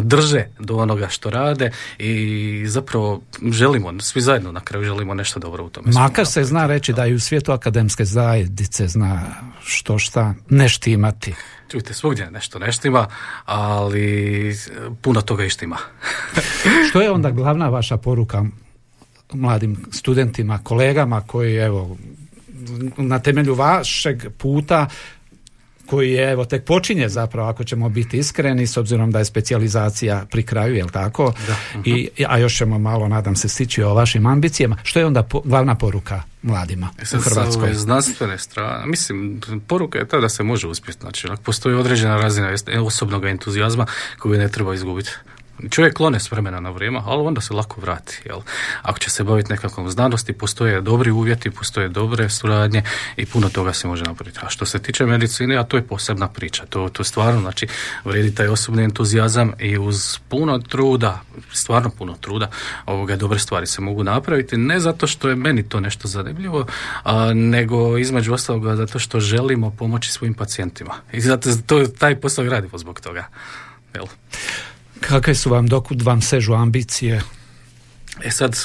drže 0.00 0.44
do 0.58 0.76
onoga 0.76 1.08
što 1.08 1.30
rade 1.30 1.70
i 1.98 2.64
zapravo 2.66 3.22
želimo, 3.50 4.00
svi 4.00 4.20
zajedno 4.20 4.52
na 4.52 4.60
kraju 4.60 4.84
želimo 4.84 5.14
nešto 5.14 5.40
dobro 5.40 5.64
u 5.64 5.68
tome. 5.68 5.92
Makar 5.92 6.26
se 6.26 6.44
zna 6.44 6.66
reći 6.66 6.92
da 6.92 7.06
i 7.06 7.14
u 7.14 7.20
svijetu 7.20 7.52
akademske 7.52 8.04
zajednice 8.04 8.88
zna 8.88 9.22
što 9.64 9.98
šta 9.98 10.34
ne 10.50 10.68
štimati. 10.68 11.34
Čujte, 11.68 11.94
svugdje 11.94 12.30
nešto 12.30 12.58
neštima, 12.58 13.06
ali 13.44 14.54
puno 15.02 15.20
toga 15.20 15.44
i 15.44 15.50
štima. 15.50 15.76
Što 16.88 17.00
je 17.00 17.10
onda 17.10 17.30
glavna 17.30 17.68
vaša 17.68 17.96
poruka 17.96 18.44
mladim 19.32 19.76
studentima, 19.92 20.58
kolegama 20.62 21.20
koji 21.20 21.56
evo 21.56 21.96
na 22.96 23.18
temelju 23.18 23.54
vašeg 23.54 24.22
puta 24.38 24.88
koji 25.86 26.12
je 26.12 26.32
evo 26.32 26.44
tek 26.44 26.64
počinje 26.64 27.08
zapravo 27.08 27.48
ako 27.48 27.64
ćemo 27.64 27.88
biti 27.88 28.18
iskreni 28.18 28.66
s 28.66 28.76
obzirom 28.76 29.10
da 29.10 29.18
je 29.18 29.24
specijalizacija 29.24 30.26
pri 30.30 30.42
kraju, 30.42 30.74
jel 30.74 30.88
tako? 30.88 31.32
I, 31.84 32.08
a 32.28 32.38
još 32.38 32.56
ćemo 32.56 32.78
malo 32.78 33.08
nadam 33.08 33.36
se 33.36 33.48
stići 33.48 33.82
o 33.82 33.94
vašim 33.94 34.26
ambicijama. 34.26 34.76
Što 34.82 34.98
je 34.98 35.06
onda 35.06 35.28
glavna 35.44 35.74
poruka 35.74 36.22
mladima 36.42 36.88
e 36.98 37.16
u 37.16 37.20
Hrvatskoj? 37.20 37.74
Sa 37.74 37.80
znanstvene 37.80 38.38
strane, 38.38 38.86
mislim, 38.86 39.40
poruka 39.66 39.98
je 39.98 40.08
ta 40.08 40.20
da 40.20 40.28
se 40.28 40.42
može 40.42 40.66
uspjeti. 40.66 41.00
Znači, 41.00 41.28
postoji 41.42 41.74
određena 41.74 42.16
razina 42.16 42.54
osobnog 42.82 43.24
entuzijazma 43.24 43.86
koju 44.18 44.38
ne 44.38 44.48
treba 44.48 44.74
izgubiti. 44.74 45.10
Čovjek 45.70 45.94
klone 45.94 46.20
s 46.20 46.30
vremena 46.30 46.60
na 46.60 46.70
vrijeme, 46.70 47.00
ali 47.04 47.26
onda 47.26 47.40
se 47.40 47.54
lako 47.54 47.80
vrati. 47.80 48.22
Jel? 48.24 48.40
Ako 48.82 48.98
će 48.98 49.10
se 49.10 49.24
baviti 49.24 49.52
nekakvom 49.52 49.90
znanosti, 49.90 50.32
postoje 50.32 50.80
dobri 50.80 51.10
uvjeti, 51.10 51.50
postoje 51.50 51.88
dobre 51.88 52.28
suradnje 52.28 52.82
i 53.16 53.26
puno 53.26 53.48
toga 53.48 53.72
se 53.72 53.88
može 53.88 54.04
napraviti. 54.04 54.38
A 54.42 54.48
što 54.48 54.66
se 54.66 54.78
tiče 54.78 55.06
medicine, 55.06 55.56
a 55.56 55.64
to 55.64 55.76
je 55.76 55.82
posebna 55.82 56.28
priča. 56.28 56.66
To, 56.66 56.88
to 56.88 57.04
stvarno, 57.04 57.40
znači, 57.40 57.66
vredi 58.04 58.34
taj 58.34 58.48
osobni 58.48 58.84
entuzijazam 58.84 59.52
i 59.58 59.78
uz 59.78 60.18
puno 60.28 60.58
truda, 60.58 61.20
stvarno 61.52 61.90
puno 61.90 62.14
truda, 62.20 62.50
ovoga 62.86 63.16
dobre 63.16 63.38
stvari 63.38 63.66
se 63.66 63.80
mogu 63.80 64.04
napraviti. 64.04 64.56
Ne 64.56 64.80
zato 64.80 65.06
što 65.06 65.28
je 65.28 65.36
meni 65.36 65.68
to 65.68 65.80
nešto 65.80 66.08
zanimljivo, 66.08 66.66
a, 67.02 67.32
nego 67.34 67.98
između 67.98 68.34
ostaloga 68.34 68.76
zato 68.76 68.98
što 68.98 69.20
želimo 69.20 69.70
pomoći 69.70 70.12
svojim 70.12 70.34
pacijentima. 70.34 70.94
I 71.12 71.20
zato 71.20 71.50
to, 71.66 71.86
taj 71.86 72.20
posao 72.20 72.44
radimo 72.44 72.78
zbog 72.78 73.00
toga. 73.00 73.28
Jel? 73.94 74.06
Kakve 75.00 75.34
su 75.34 75.50
vam, 75.50 75.66
dokud 75.66 76.02
vam 76.02 76.22
sežu 76.22 76.54
ambicije? 76.54 77.22
E 78.24 78.30
sad, 78.30 78.56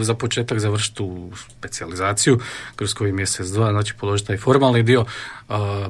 za 0.00 0.14
početak 0.14 0.58
završiti 0.58 0.96
tu 0.96 1.30
specijalizaciju 1.58 2.40
kroz 2.76 2.94
koji 2.94 3.12
mjesec, 3.12 3.48
dva, 3.48 3.70
znači 3.70 3.94
položiti 3.94 4.26
taj 4.26 4.36
formalni 4.36 4.82
dio, 4.82 5.04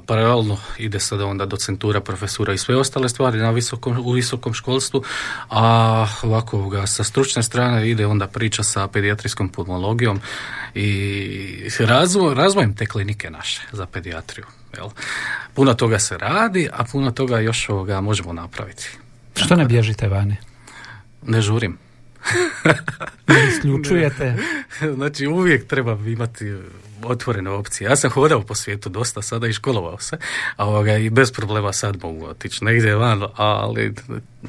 paralelno 0.07 0.59
ide 0.79 1.01
sada 1.01 1.27
onda 1.27 1.47
docentura, 1.47 2.01
profesura 2.01 2.53
i 2.53 2.59
sve 2.59 2.77
ostale 2.77 3.09
stvari 3.09 3.39
na 3.39 3.51
visokom, 3.51 3.99
u 3.99 4.13
visokom 4.13 4.55
školstvu, 4.55 5.03
a 5.51 6.07
ovako 6.23 6.69
ga 6.69 6.87
sa 6.87 7.05
stručne 7.05 7.43
strane 7.43 7.91
ide 7.91 8.07
onda 8.07 8.27
priča 8.27 8.63
sa 8.63 8.89
pedijatrijskom 8.89 9.49
pulmologijom 9.49 10.21
i 10.75 11.69
razvoj, 11.79 12.35
razvojem 12.35 12.75
te 12.75 12.87
klinike 12.87 13.31
naše 13.31 13.63
za 13.73 13.87
pedijatriju. 13.87 14.47
Jel? 14.77 14.89
Puno 15.55 15.75
toga 15.75 15.99
se 15.99 16.19
radi, 16.19 16.69
a 16.73 16.85
puno 16.85 17.11
toga 17.11 17.41
još 17.41 17.69
ovoga 17.69 18.01
možemo 18.01 18.33
napraviti. 18.33 18.91
Što 19.37 19.57
ne 19.57 19.65
bježite 19.65 20.09
vani? 20.09 20.37
Ne 21.23 21.41
žurim. 21.41 21.79
ne 23.29 23.49
isključujete? 23.49 24.37
znači 24.95 25.27
uvijek 25.27 25.67
treba 25.67 25.99
imati 26.07 26.55
otvorene 27.03 27.51
opcije. 27.51 27.89
Ja 27.89 27.97
sam 27.97 28.11
hodao 28.11 28.43
po 28.43 28.55
svijetu 28.55 28.89
dosta 28.89 29.23
sada 29.23 29.47
i 29.47 29.53
školovao 29.53 29.99
se, 29.99 30.19
a 30.57 30.67
ovoga, 30.67 30.97
i 30.97 31.11
bez 31.11 31.33
problema 31.33 31.73
sad 31.73 32.03
mogu 32.03 32.27
otići 32.27 32.65
negdje 32.65 32.95
van, 32.95 33.23
ali 33.37 33.95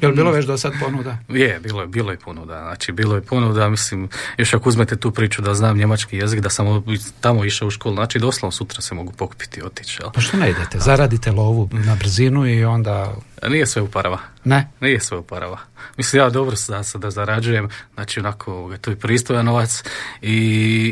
Je 0.00 0.08
li 0.08 0.14
bilo 0.14 0.30
već 0.30 0.46
do 0.46 0.58
sad 0.58 0.72
ponuda? 0.80 1.18
Je, 1.28 1.60
bilo 1.62 1.80
je, 1.80 1.86
bilo 1.86 2.10
je 2.10 2.18
ponuda. 2.18 2.62
Znači, 2.62 2.92
bilo 2.92 3.14
je 3.14 3.20
ponuda, 3.22 3.68
mislim, 3.68 4.08
još 4.38 4.54
ako 4.54 4.68
uzmete 4.68 4.96
tu 4.96 5.10
priču 5.10 5.42
da 5.42 5.54
znam 5.54 5.76
njemački 5.78 6.16
jezik, 6.16 6.40
da 6.40 6.50
sam 6.50 6.84
tamo 7.20 7.44
išao 7.44 7.68
u 7.68 7.70
školu, 7.70 7.94
znači 7.94 8.18
doslovno 8.18 8.52
sutra 8.52 8.80
se 8.80 8.94
mogu 8.94 9.12
pokupiti 9.12 9.60
i 9.60 9.62
otići. 9.62 9.98
Pa 10.14 10.20
što 10.20 10.36
ne 10.36 10.50
idete? 10.50 10.78
Zaradite 10.78 11.30
lovu 11.30 11.68
na 11.72 11.94
brzinu 11.94 12.46
i 12.46 12.64
onda... 12.64 13.14
Nije 13.48 13.66
sve 13.66 13.82
uparava. 13.82 14.18
Ne? 14.44 14.68
Nije 14.80 15.00
sve 15.00 15.18
uparava. 15.18 15.58
Mislim, 15.96 16.22
ja 16.22 16.30
dobro 16.30 16.56
da, 16.68 16.98
da 16.98 17.10
zarađujem, 17.10 17.68
znači 17.94 18.20
onako, 18.20 18.70
to 18.80 18.90
je 18.90 18.96
pristojan 18.96 19.46
novac 19.46 19.82
i 20.22 20.36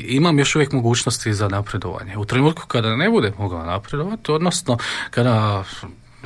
imam 0.09 0.39
još 0.39 0.57
uvijek 0.57 0.73
mogućnosti 0.73 1.35
za 1.35 1.49
napredovanje. 1.49 2.17
U 2.17 2.25
trenutku 2.25 2.67
kada 2.67 2.97
ne 2.97 3.11
bude 3.11 3.33
mogao 3.39 3.65
napredovati, 3.65 4.33
odnosno 4.33 4.79
kada 5.11 5.65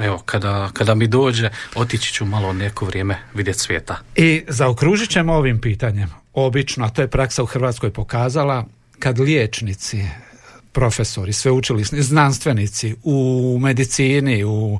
evo, 0.00 0.22
kada, 0.24 0.70
kada 0.72 0.94
mi 0.94 1.06
dođe, 1.06 1.50
otići 1.74 2.12
ću 2.12 2.24
malo 2.24 2.52
neko 2.52 2.84
vrijeme 2.84 3.18
vidjeti 3.34 3.58
svijeta. 3.58 3.98
I 4.16 4.42
zaokružit 4.48 5.10
ćemo 5.10 5.34
ovim 5.34 5.60
pitanjem. 5.60 6.10
Obično, 6.32 6.84
a 6.84 6.88
to 6.88 7.02
je 7.02 7.08
praksa 7.08 7.42
u 7.42 7.46
Hrvatskoj 7.46 7.90
pokazala, 7.90 8.66
kad 8.98 9.18
liječnici, 9.18 10.04
profesori, 10.72 11.32
sveučilišni, 11.32 12.02
znanstvenici 12.02 12.96
u 13.02 13.58
medicini, 13.62 14.44
u 14.44 14.78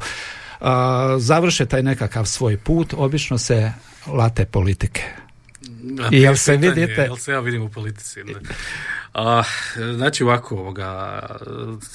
završe 1.18 1.66
taj 1.66 1.82
nekakav 1.82 2.24
svoj 2.24 2.56
put, 2.56 2.94
obično 2.96 3.38
se 3.38 3.72
late 4.06 4.44
politike. 4.44 5.02
I 6.10 6.20
jel 6.20 6.36
se 6.36 6.56
vidite? 6.56 7.02
Jel 7.02 7.16
se 7.16 7.32
ja 7.32 7.40
vidim 7.40 7.62
u 7.62 7.68
politici? 7.68 8.20
A, 9.14 9.42
znači 9.96 10.24
ovako, 10.24 10.56
ovoga, 10.56 11.20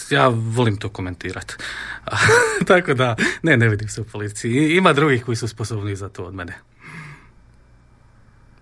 ja 0.09 0.27
volim 0.27 0.77
to 0.77 0.89
komentirati. 0.89 1.53
Tako 2.67 2.93
da, 2.93 3.15
ne, 3.43 3.57
ne 3.57 3.69
vidim 3.69 3.89
se 3.89 4.01
u 4.01 4.03
policiji. 4.03 4.77
Ima 4.77 4.93
drugih 4.93 5.25
koji 5.25 5.35
su 5.35 5.47
sposobni 5.47 5.95
za 5.95 6.09
to 6.09 6.23
od 6.23 6.33
mene. 6.33 6.53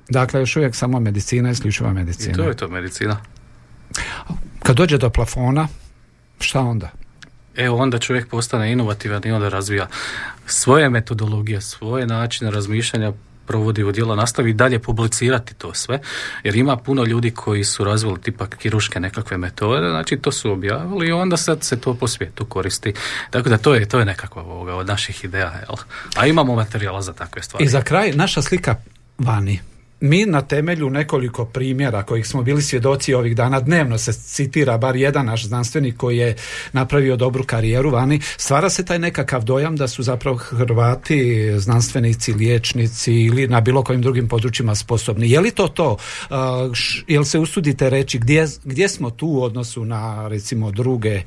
Dakle, 0.10 0.40
još 0.40 0.56
uvijek 0.56 0.76
samo 0.76 1.00
medicina, 1.00 1.50
isključiva 1.50 1.94
medicina. 1.94 2.34
I 2.34 2.36
to 2.36 2.44
je 2.44 2.58
to 2.58 2.68
medicina. 2.68 3.18
Kad 4.64 4.76
dođe 4.76 4.98
do 4.98 5.10
plafona, 5.10 5.68
šta 6.40 6.60
onda? 6.60 6.92
Evo 7.56 7.78
onda 7.78 8.00
čovjek 8.00 8.28
postane 8.28 8.72
inovativan 8.72 9.22
i 9.26 9.32
onda 9.32 9.50
razvija 9.50 9.88
svoje 10.46 10.90
metodologije, 10.90 11.62
svoje 11.62 12.08
načine 12.08 12.52
razmišljanja, 12.52 13.14
provodi 13.48 13.84
u 13.84 13.92
djelo, 13.92 14.16
nastavi 14.16 14.54
dalje 14.54 14.80
publicirati 14.80 15.54
to 15.54 15.74
sve, 15.74 16.00
jer 16.44 16.56
ima 16.56 16.78
puno 16.78 17.04
ljudi 17.04 17.32
koji 17.32 17.64
su 17.64 17.84
razvili 17.84 18.22
tipa 18.22 18.48
kiruške 18.48 19.00
nekakve 19.00 19.38
metode, 19.38 19.90
znači 19.90 20.18
to 20.18 20.32
su 20.32 20.52
objavili 20.52 21.08
i 21.08 21.12
onda 21.12 21.38
sad 21.38 21.64
se 21.64 21.82
to 21.82 21.94
po 21.94 22.08
svijetu 22.08 22.46
koristi. 22.46 22.94
Tako 23.30 23.50
da 23.50 23.58
to 23.58 23.76
je, 23.76 23.90
to 23.90 24.00
je 24.00 24.06
nekakva 24.06 24.42
ovoga 24.42 24.76
od 24.76 24.88
naših 24.88 25.24
ideja, 25.24 25.52
jel? 25.52 25.78
A 26.16 26.28
imamo 26.28 26.56
materijala 26.56 27.02
za 27.02 27.14
takve 27.14 27.44
stvari. 27.44 27.66
I 27.66 27.68
za 27.68 27.82
kraj, 27.82 28.12
naša 28.12 28.42
slika 28.42 28.76
vani 29.18 29.60
mi 30.04 30.26
na 30.26 30.42
temelju 30.42 30.90
nekoliko 30.90 31.46
primjera 31.46 32.04
kojih 32.04 32.28
smo 32.28 32.44
bili 32.44 32.62
svjedoci 32.62 33.14
ovih 33.14 33.36
dana, 33.36 33.60
dnevno 33.60 33.98
se 33.98 34.14
citira 34.14 34.78
bar 34.78 34.96
jedan 34.96 35.26
naš 35.26 35.46
znanstvenik 35.46 35.98
koji 35.98 36.18
je 36.18 36.36
napravio 36.74 37.16
dobru 37.16 37.44
karijeru 37.44 37.90
vani, 37.90 38.20
stvara 38.38 38.70
se 38.70 38.86
taj 38.86 39.00
nekakav 39.00 39.44
dojam 39.44 39.76
da 39.76 39.88
su 39.88 40.04
zapravo 40.04 40.38
Hrvati 40.38 41.52
znanstvenici, 41.60 42.34
liječnici 42.34 43.14
ili 43.14 43.48
na 43.48 43.62
bilo 43.62 43.84
kojim 43.84 44.02
drugim 44.02 44.28
područjima 44.28 44.76
sposobni. 44.76 45.32
Je 45.32 45.40
li 45.40 45.52
to 45.52 45.68
to? 45.68 45.98
Jel 47.08 47.24
se 47.24 47.40
usudite 47.40 47.90
reći 47.90 48.20
gdje, 48.20 48.48
gdje 48.64 48.90
smo 48.90 49.10
tu 49.10 49.28
u 49.28 49.44
odnosu 49.44 49.86
na 49.86 50.28
recimo 50.28 50.72
druge 50.72 51.22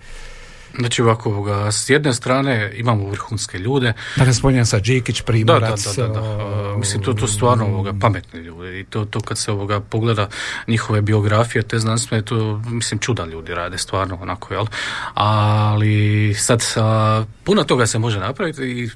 Znači 0.79 1.03
ovako, 1.03 1.47
s 1.71 1.91
jedne 1.91 2.15
strane 2.15 2.73
imamo 2.77 3.09
vrhunske 3.09 3.59
ljude. 3.59 3.93
Dakle, 4.17 4.35
spominjem 4.35 4.67
sa 4.67 4.79
Đikić, 4.79 5.21
Primorac. 5.23 5.97
Da, 5.97 6.03
da, 6.03 6.09
da, 6.09 6.21
da, 6.21 6.77
Mislim, 6.77 7.03
to, 7.03 7.13
to 7.13 7.27
stvarno 7.27 7.67
ovoga, 7.67 7.93
pametni 8.01 8.41
ljudi. 8.41 8.81
I 8.81 8.85
to, 8.85 9.05
to 9.05 9.21
kad 9.21 9.39
se 9.39 9.53
ovoga 9.53 9.81
pogleda 9.81 10.29
njihove 10.67 11.01
biografije, 11.01 11.63
te 11.63 11.79
znanstvene, 11.79 12.25
to, 12.25 12.63
mislim, 12.67 12.99
čuda 12.99 13.25
ljudi 13.25 13.55
rade, 13.55 13.79
stvarno 13.79 14.19
onako, 14.23 14.55
jel? 14.55 14.67
Ali 15.15 16.35
sad, 16.35 16.63
puno 17.45 17.65
toga 17.65 17.87
se 17.87 17.99
može 17.99 18.19
napraviti 18.19 18.63
i, 18.63 18.91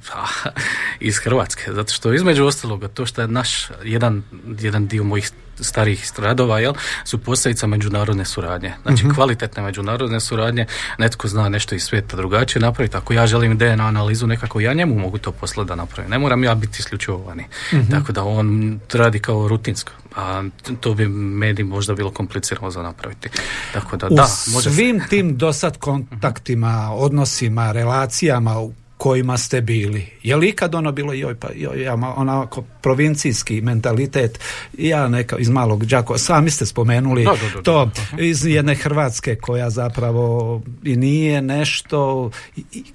iz 1.00 1.18
Hrvatske, 1.18 1.72
zato 1.72 1.92
što 1.92 2.14
između 2.14 2.44
ostaloga, 2.44 2.88
to 2.88 3.06
što 3.06 3.20
je 3.20 3.28
naš 3.28 3.68
jedan, 3.85 4.22
jedan 4.61 4.87
dio 4.87 5.04
mojih 5.04 5.30
starijih 5.60 6.08
stradova 6.08 6.60
jel, 6.60 6.74
su 7.04 7.18
posljedica 7.18 7.66
međunarodne 7.66 8.24
suradnje. 8.24 8.72
Znači 8.82 9.06
mm 9.06 9.10
kvalitetne 9.14 9.62
međunarodne 9.62 10.20
suradnje, 10.20 10.66
netko 10.98 11.28
zna 11.28 11.48
nešto 11.48 11.74
iz 11.74 11.82
svijeta 11.82 12.16
drugačije 12.16 12.62
napraviti. 12.62 12.96
Ako 12.96 13.12
ja 13.12 13.26
želim 13.26 13.58
DNA 13.58 13.86
analizu 13.86 14.26
nekako, 14.26 14.60
ja 14.60 14.72
njemu 14.72 14.98
mogu 14.98 15.18
to 15.18 15.32
poslati 15.32 15.68
da 15.68 15.74
napravim. 15.74 16.10
Ne 16.10 16.18
moram 16.18 16.44
ja 16.44 16.54
biti 16.54 16.76
isključivo 16.78 17.18
vani. 17.18 17.44
mm 17.72 17.90
Tako 17.90 18.12
da 18.12 18.24
on 18.24 18.80
radi 18.92 19.18
kao 19.18 19.48
rutinsko. 19.48 19.92
A 20.16 20.42
to 20.80 20.94
bi 20.94 21.08
meni 21.08 21.62
možda 21.62 21.94
bilo 21.94 22.10
komplicirano 22.10 22.70
za 22.70 22.82
napraviti. 22.82 23.28
Tako 23.72 23.96
da, 23.96 24.06
U 24.06 24.14
da, 24.14 24.26
može 24.52 24.70
svim 24.70 25.00
tim 25.08 25.36
dosad 25.44 25.78
kontaktima, 25.78 26.90
odnosima, 26.92 27.72
relacijama 27.72 28.60
kojima 29.00 29.38
ste 29.38 29.60
bili. 29.60 30.06
Je 30.22 30.36
li 30.36 30.48
ikad 30.48 30.74
ono 30.74 30.92
bilo 30.92 31.12
joj 31.12 31.34
pa 31.34 31.48
joj, 31.54 31.82
ja, 31.82 31.94
onako 32.16 32.62
provincijski 32.82 33.60
mentalitet 33.60 34.38
ja 34.78 35.08
neka 35.08 35.38
iz 35.38 35.48
malog 35.48 35.86
đako 35.86 36.18
sami 36.18 36.50
ste 36.50 36.66
spomenuli 36.66 37.26
to 37.62 37.90
iz 38.18 38.46
jedne 38.46 38.74
Hrvatske 38.74 39.36
koja 39.36 39.70
zapravo 39.70 40.62
i 40.84 40.96
nije 40.96 41.42
nešto 41.42 42.30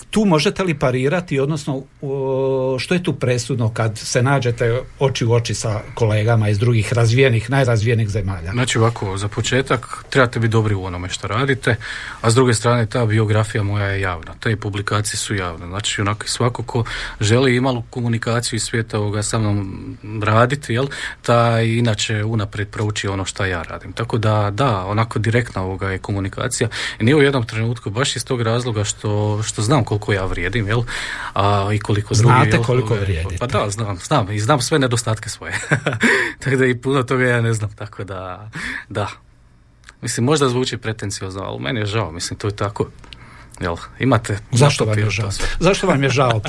tu 0.09 0.25
možete 0.25 0.63
li 0.63 0.79
parirati 0.79 1.39
odnosno 1.39 1.83
što 2.79 2.93
je 2.93 3.03
tu 3.03 3.13
presudno 3.13 3.69
kad 3.69 3.97
se 3.97 4.21
nađete 4.21 4.81
oči 4.99 5.25
u 5.25 5.31
oči 5.31 5.53
sa 5.53 5.81
kolegama 5.93 6.49
iz 6.49 6.59
drugih 6.59 6.93
razvijenih, 6.93 7.49
najrazvijenih 7.49 8.09
zemalja? 8.09 8.51
Znači 8.51 8.77
ovako, 8.77 9.17
za 9.17 9.27
početak 9.27 10.05
trebate 10.09 10.39
biti 10.39 10.51
dobri 10.51 10.75
u 10.75 10.83
onome 10.83 11.09
što 11.09 11.27
radite, 11.27 11.75
a 12.21 12.31
s 12.31 12.35
druge 12.35 12.53
strane 12.53 12.85
ta 12.85 13.05
biografija 13.05 13.63
moja 13.63 13.85
je 13.85 14.01
javna, 14.01 14.33
te 14.39 14.55
publikacije 14.55 15.17
su 15.17 15.35
javne, 15.35 15.67
znači 15.67 15.94
onako 16.01 16.27
svako 16.27 16.63
ko 16.63 16.83
želi 17.19 17.55
imalo 17.55 17.83
komunikaciju 17.89 18.57
iz 18.57 18.63
svijeta 18.63 18.99
ovoga 18.99 19.23
sa 19.23 19.39
mnom 19.39 19.97
raditi, 20.23 20.73
jel, 20.73 20.87
ta 21.21 21.61
inače 21.61 22.23
unaprijed 22.23 22.69
prouči 22.69 23.07
ono 23.07 23.25
što 23.25 23.45
ja 23.45 23.63
radim. 23.63 23.93
Tako 23.93 24.17
da, 24.17 24.51
da, 24.53 24.85
onako 24.85 25.19
direktna 25.19 25.61
ovoga 25.61 25.89
je 25.89 25.97
komunikacija 25.97 26.69
i 26.99 27.03
nije 27.03 27.15
u 27.15 27.21
jednom 27.21 27.45
trenutku 27.45 27.89
baš 27.89 28.15
iz 28.15 28.25
tog 28.25 28.41
razloga 28.41 28.83
što, 28.83 29.43
što 29.43 29.61
znam 29.61 29.83
koliko 29.83 30.13
ja 30.13 30.25
vrijedim, 30.25 30.67
jel, 30.67 30.83
a 31.33 31.69
i 31.73 31.79
koliko 31.79 32.13
drugi, 32.13 32.33
Znate 32.33 32.57
koliko 32.63 32.95
vrijedite. 32.95 33.37
Pa 33.39 33.47
da, 33.47 33.69
znam, 33.69 33.97
znam 33.97 34.31
i 34.31 34.39
znam 34.39 34.61
sve 34.61 34.79
nedostatke 34.79 35.29
svoje. 35.29 35.53
tako 36.41 36.55
da 36.55 36.65
i 36.65 36.77
puno 36.77 37.03
toga 37.03 37.23
ja 37.23 37.41
ne 37.41 37.53
znam, 37.53 37.71
tako 37.75 38.03
da, 38.03 38.49
da. 38.89 39.07
Mislim, 40.01 40.25
možda 40.25 40.49
zvuči 40.49 40.77
pretenciozno, 40.77 41.41
ali 41.41 41.59
meni 41.59 41.79
je 41.79 41.85
žao, 41.85 42.11
mislim, 42.11 42.39
to 42.39 42.47
je 42.47 42.55
tako. 42.55 42.89
Jel, 43.59 43.75
imate... 43.99 44.39
Zašto 44.51 44.85
vam 44.85 44.99
je 44.99 45.09
žao? 45.09 45.29
Zašto 45.59 45.87
vam 45.87 46.03
je 46.03 46.09
žao? 46.09 46.41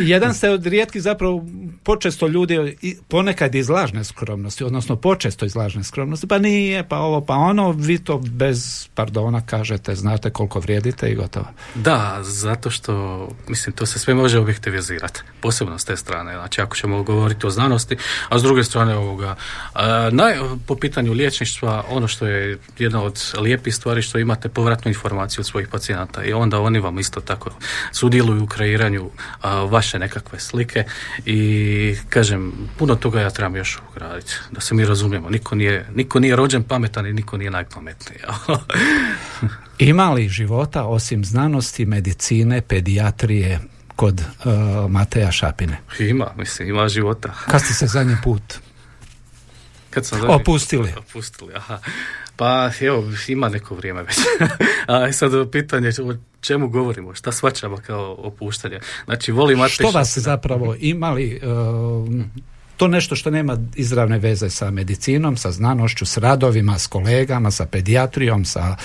Jedan 0.00 0.34
ste 0.34 0.50
od 0.50 0.66
rijetkih 0.66 1.02
zapravo 1.02 1.44
počesto 1.82 2.26
ljudi 2.26 2.76
ponekad 3.08 3.54
iz 3.54 3.68
lažne 3.68 4.04
skromnosti, 4.04 4.64
odnosno 4.64 4.96
počesto 4.96 5.46
iz 5.46 5.54
lažne 5.54 5.84
skromnosti, 5.84 6.26
pa 6.26 6.38
nije, 6.38 6.88
pa 6.88 6.98
ovo, 6.98 7.20
pa 7.20 7.34
ono, 7.34 7.70
vi 7.70 7.98
to 7.98 8.18
bez 8.18 8.88
pardona 8.94 9.46
kažete, 9.46 9.94
znate 9.94 10.30
koliko 10.30 10.60
vrijedite 10.60 11.10
i 11.10 11.14
gotovo. 11.14 11.46
Da, 11.74 12.18
zato 12.22 12.70
što, 12.70 13.28
mislim, 13.48 13.72
to 13.72 13.86
se 13.86 13.98
sve 13.98 14.14
može 14.14 14.38
objektivizirati, 14.38 15.20
posebno 15.40 15.78
s 15.78 15.84
te 15.84 15.96
strane, 15.96 16.32
znači 16.32 16.60
ako 16.60 16.76
ćemo 16.76 17.02
govoriti 17.02 17.46
o 17.46 17.50
znanosti, 17.50 17.96
a 18.28 18.38
s 18.38 18.42
druge 18.42 18.64
strane 18.64 18.96
ovoga, 18.96 19.34
naj, 20.10 20.34
po 20.66 20.76
pitanju 20.76 21.12
liječništva, 21.12 21.84
ono 21.88 22.08
što 22.08 22.26
je 22.26 22.58
jedna 22.78 23.02
od 23.02 23.32
lijepih 23.40 23.74
stvari 23.74 24.02
što 24.02 24.18
imate 24.18 24.48
povratnu 24.48 24.88
informaciju 24.88 25.40
od 25.40 25.46
svojih 25.46 25.68
pacijenata 25.68 26.13
i 26.22 26.32
onda 26.32 26.60
oni 26.60 26.80
vam 26.80 26.98
isto 26.98 27.20
tako 27.20 27.50
sudjeluju 27.92 28.42
u 28.42 28.46
kreiranju 28.46 29.10
vaše 29.68 29.98
nekakve 29.98 30.40
slike 30.40 30.84
i 31.26 31.96
kažem, 32.08 32.52
puno 32.78 32.94
toga 32.94 33.20
ja 33.20 33.30
trebam 33.30 33.56
još 33.56 33.78
ugraditi, 33.90 34.32
da 34.50 34.60
se 34.60 34.74
mi 34.74 34.84
razumijemo. 34.84 35.30
Niko 35.30 35.54
nije, 35.54 35.86
niko 35.94 36.20
nije 36.20 36.36
rođen 36.36 36.62
pametan 36.62 37.06
i 37.06 37.12
niko 37.12 37.36
nije 37.36 37.50
najpametniji. 37.50 38.18
Ima 39.78 40.10
li 40.10 40.28
života 40.28 40.84
osim 40.84 41.24
znanosti, 41.24 41.86
medicine, 41.86 42.60
pedijatrije 42.60 43.60
kod 43.96 44.20
uh, 44.20 44.90
Mateja 44.90 45.32
Šapine? 45.32 45.78
Ima, 45.98 46.30
mislim, 46.36 46.68
ima 46.68 46.88
života. 46.88 47.34
Kad 47.46 47.60
ste 47.60 47.74
se 47.74 47.86
zadnji 47.86 48.16
put 48.24 48.42
Kad 49.94 50.06
sam 50.06 50.30
opustili? 50.30 50.94
Opustili, 50.96 51.52
aha. 51.54 51.78
Pa 52.36 52.70
evo, 52.80 53.04
ima 53.28 53.48
neko 53.48 53.74
vrijeme 53.74 54.02
već. 54.02 54.16
A 54.86 55.12
sad 55.12 55.50
pitanje 55.50 55.88
o 55.88 56.14
čemu 56.40 56.68
govorimo, 56.68 57.14
šta 57.14 57.32
svačamo 57.32 57.76
kao 57.76 58.16
opuštanje. 58.18 58.80
Znači, 59.04 59.32
volim 59.32 59.68
Što 59.68 59.90
vas 59.90 60.18
zapravo 60.18 60.76
imali 60.78 61.40
uh, 61.42 62.24
to 62.76 62.88
nešto 62.88 63.16
što 63.16 63.30
nema 63.30 63.56
izravne 63.74 64.18
veze 64.18 64.50
sa 64.50 64.70
medicinom, 64.70 65.36
sa 65.36 65.50
znanošću, 65.50 66.06
s 66.06 66.16
radovima, 66.16 66.78
s 66.78 66.86
kolegama, 66.86 67.50
sa 67.50 67.66
pedijatrijom, 67.66 68.44
sa 68.44 68.76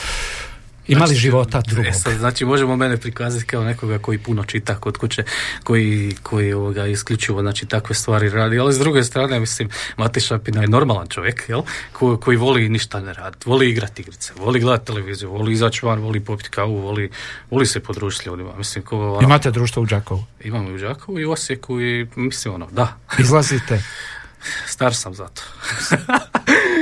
Imali 0.90 1.08
Znači, 1.08 1.22
života 1.22 1.62
drugog. 1.62 1.86
E 1.86 1.94
sad, 1.94 2.14
znači 2.14 2.46
možemo 2.46 2.76
mene 2.76 2.98
prikazati 2.98 3.46
kao 3.46 3.64
nekoga 3.64 4.00
koji 4.00 4.18
puno 4.18 4.44
čita 4.44 4.76
kod 4.76 4.98
kuće, 4.98 5.24
koji, 5.64 6.16
koji 6.24 6.54
ovoga, 6.54 6.88
isključivo 6.88 7.42
znači, 7.42 7.66
takve 7.66 7.96
stvari 7.96 8.30
radi, 8.30 8.60
ali 8.60 8.74
s 8.74 8.80
druge 8.80 9.04
strane, 9.04 9.40
mislim, 9.40 9.70
Mati 9.98 10.20
Šapina 10.20 10.62
je 10.62 10.68
normalan 10.68 11.08
čovjek, 11.08 11.46
jel? 11.50 11.62
Ko, 11.94 12.18
koji 12.18 12.38
voli 12.38 12.70
ništa 12.70 13.00
ne 13.00 13.14
raditi, 13.14 13.50
voli 13.50 13.70
igrati 13.70 14.02
igrice, 14.02 14.34
voli 14.38 14.60
gledati 14.60 14.86
televiziju, 14.86 15.32
voli 15.32 15.54
izaći 15.54 15.86
van, 15.86 16.00
voli 16.00 16.20
popiti 16.20 16.50
kavu, 16.50 16.78
voli, 16.78 17.12
voli 17.52 17.66
se 17.66 17.80
podružiti 17.80 18.30
ljudima. 18.30 18.56
Mislim, 18.58 18.86
ko, 18.86 19.14
ono, 19.14 19.22
Imate 19.22 19.52
društvo 19.52 19.84
u 19.84 19.86
Đakovu. 19.86 20.26
imamo 20.44 20.70
i 20.70 20.76
u 20.76 20.78
Đakovu 20.78 21.20
i 21.20 21.26
u 21.26 21.32
Osijeku 21.32 21.82
i 21.82 22.08
mislim 22.16 22.54
ono, 22.54 22.68
da, 22.72 22.98
Izlazite. 23.20 23.84
Star 24.74 24.96
sam 24.96 25.14
za 25.14 25.28
to. 25.28 25.42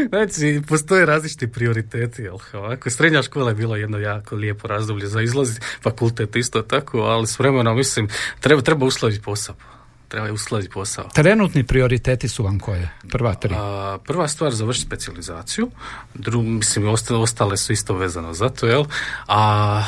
znači, 0.28 0.62
postoje 0.68 1.06
različiti 1.06 1.48
prioriteti, 1.48 2.22
jel? 2.22 2.38
Ovako, 2.54 2.90
srednja 2.90 3.24
škola 3.24 3.50
je 3.50 3.56
bila 3.56 3.78
jedno 3.78 3.98
jako 3.98 4.36
lijepo 4.36 4.68
razdoblje 4.68 5.08
za 5.08 5.22
izlaziti, 5.22 5.66
fakultet 5.84 6.36
isto 6.36 6.62
tako, 6.62 7.00
ali 7.00 7.28
s 7.28 7.40
vremenom, 7.40 7.78
mislim, 7.78 8.10
treba, 8.40 8.62
treba 8.62 8.86
uskladiti 8.86 9.24
posao. 9.24 9.56
Treba 10.08 10.32
uskladiti 10.32 10.74
posao. 10.74 11.10
Trenutni 11.14 11.64
prioriteti 11.64 12.28
su 12.28 12.44
vam 12.44 12.60
koje? 12.60 12.90
Prva 13.10 13.34
tri. 13.36 13.56
A, 13.58 13.98
prva 14.06 14.28
stvar 14.28 14.54
završiti 14.54 14.88
specijalizaciju, 14.88 15.70
dru, 16.14 16.42
mislim 16.42 16.88
ostale, 16.88 17.20
ostale 17.20 17.58
su 17.58 17.74
isto 17.74 17.96
vezano 17.96 18.34
za 18.34 18.50
to, 18.50 18.68
jel? 18.68 18.86
A 19.28 19.84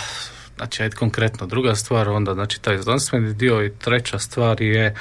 znači 0.59 0.83
ajde 0.83 0.95
konkretno 0.95 1.47
druga 1.47 1.75
stvar 1.75 2.09
onda 2.09 2.33
znači 2.33 2.61
taj 2.61 2.77
znanstveni 2.77 3.33
dio 3.33 3.65
i 3.65 3.71
treća 3.71 4.19
stvar 4.19 4.61
je 4.61 4.95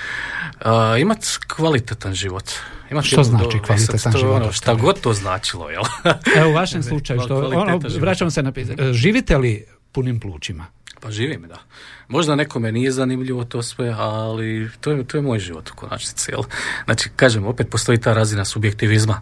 a, 0.60 0.96
imati 0.98 1.26
kvalitetan 1.56 2.14
život. 2.14 2.50
Imat 2.90 3.04
Što 3.04 3.22
znači 3.22 3.56
do- 3.58 3.64
kvalitetan 3.64 3.96
e 3.96 3.98
sad 3.98 4.12
to 4.12 4.18
život? 4.18 4.42
Ono, 4.42 4.52
šta 4.52 4.74
god 4.74 5.00
to 5.00 5.12
značilo, 5.12 5.70
jel? 5.70 5.82
Evo 6.38 6.50
u 6.50 6.54
vašem 6.54 6.82
slučaju, 6.90 7.20
što, 7.20 7.36
ono, 7.36 7.80
vraćam 8.00 8.30
se 8.30 8.42
na 8.42 8.52
pitanje. 8.52 8.92
Živite 8.92 9.38
li 9.38 9.64
punim 9.92 10.20
plućima? 10.20 10.66
Pa 11.00 11.10
živim, 11.10 11.42
da. 11.48 11.58
Možda 12.08 12.34
nekome 12.34 12.72
nije 12.72 12.90
zanimljivo 12.92 13.44
to 13.44 13.62
sve, 13.62 13.94
ali 13.98 14.70
to 14.80 14.90
je, 14.90 15.04
to 15.04 15.16
je 15.16 15.22
moj 15.22 15.38
život 15.38 15.70
u 15.70 15.74
konačnici, 15.74 16.30
jel? 16.30 16.42
Znači, 16.84 17.08
kažem, 17.16 17.46
opet 17.46 17.70
postoji 17.70 17.98
ta 17.98 18.14
razina 18.14 18.44
subjektivizma. 18.44 19.20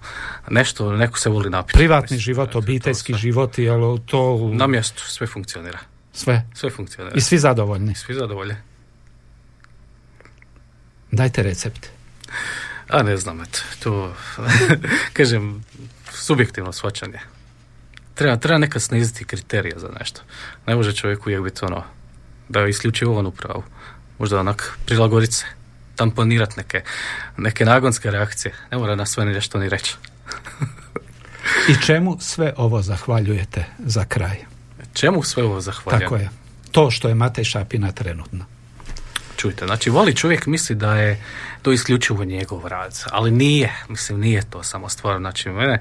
Nešto, 0.51 0.93
neko 0.93 1.19
se 1.19 1.29
voli 1.29 1.51
napiti. 1.51 1.79
Privatni 1.79 2.05
Mislim, 2.15 2.21
život, 2.21 2.55
obiteljski 2.55 3.15
život, 3.15 3.59
jel 3.59 3.99
to 3.99 4.51
Na 4.53 4.67
mjestu, 4.67 5.03
sve 5.03 5.27
funkcionira. 5.27 5.79
Sve? 6.17 6.47
Sve 6.55 6.71
funkcionira. 6.71 7.17
I 7.17 7.21
svi 7.21 7.39
zadovoljni. 7.39 7.95
Svi 7.95 8.15
zadovolje. 8.15 8.57
Dajte 11.11 11.43
recept. 11.43 11.87
A 12.89 13.03
ne 13.03 13.17
znam, 13.17 13.41
eto, 13.41 13.59
to, 13.83 14.15
kažem, 15.17 15.65
subjektivno 16.13 16.73
shvaćanje. 16.73 17.19
Treba, 18.15 18.37
treba 18.37 18.59
nekad 18.59 18.83
sniziti 18.83 19.25
kriterije 19.25 19.79
za 19.79 19.89
nešto. 19.99 20.21
Ne 20.67 20.75
može 20.75 20.93
čovjek 20.93 21.27
uvijek 21.27 21.43
biti 21.43 21.65
ono, 21.65 21.85
da 22.49 22.61
je 22.61 22.71
isključivo 22.71 23.19
on 23.19 23.27
u 23.27 23.31
pravu. 23.31 23.63
Možda 24.19 24.41
onak 24.41 24.79
prilagoditi 24.87 25.33
se, 25.33 25.47
tamponirati 25.97 26.55
neke, 26.57 26.83
neke 27.37 27.65
nagonske 27.65 28.11
reakcije. 28.11 28.55
Ne 28.71 28.79
mora 28.79 28.97
na 28.97 29.07
sve 29.07 29.25
ni 29.25 29.33
nešto 29.33 29.59
ni 29.59 29.69
reći. 29.69 29.97
I 31.71 31.87
čemu 31.87 32.17
sve 32.21 32.53
ovo 32.57 32.83
zahvaljujete 32.83 33.65
za 33.79 34.05
kraj? 34.05 34.56
Čemu 34.97 35.23
sve 35.23 35.45
ovo 35.45 35.61
zahvaljujem? 35.61 36.01
Tako 36.01 36.17
je. 36.17 36.31
To 36.71 36.91
što 36.91 37.09
je 37.09 37.15
Matej 37.15 37.45
Šapina 37.45 37.93
trenutno. 37.93 38.45
Čujte, 39.37 39.67
znači 39.67 39.91
voli 39.91 40.15
čovjek 40.15 40.47
misli 40.47 40.77
da 40.77 40.97
je 40.97 41.23
to 41.67 41.73
isključivo 41.73 42.25
njegov 42.25 42.67
rad, 42.67 43.03
ali 43.11 43.31
nije, 43.31 43.73
mislim 43.89 44.21
nije 44.21 44.43
to 44.51 44.63
samo 44.63 44.89
stvar 44.89 45.19
znači 45.19 45.49
mene, 45.51 45.79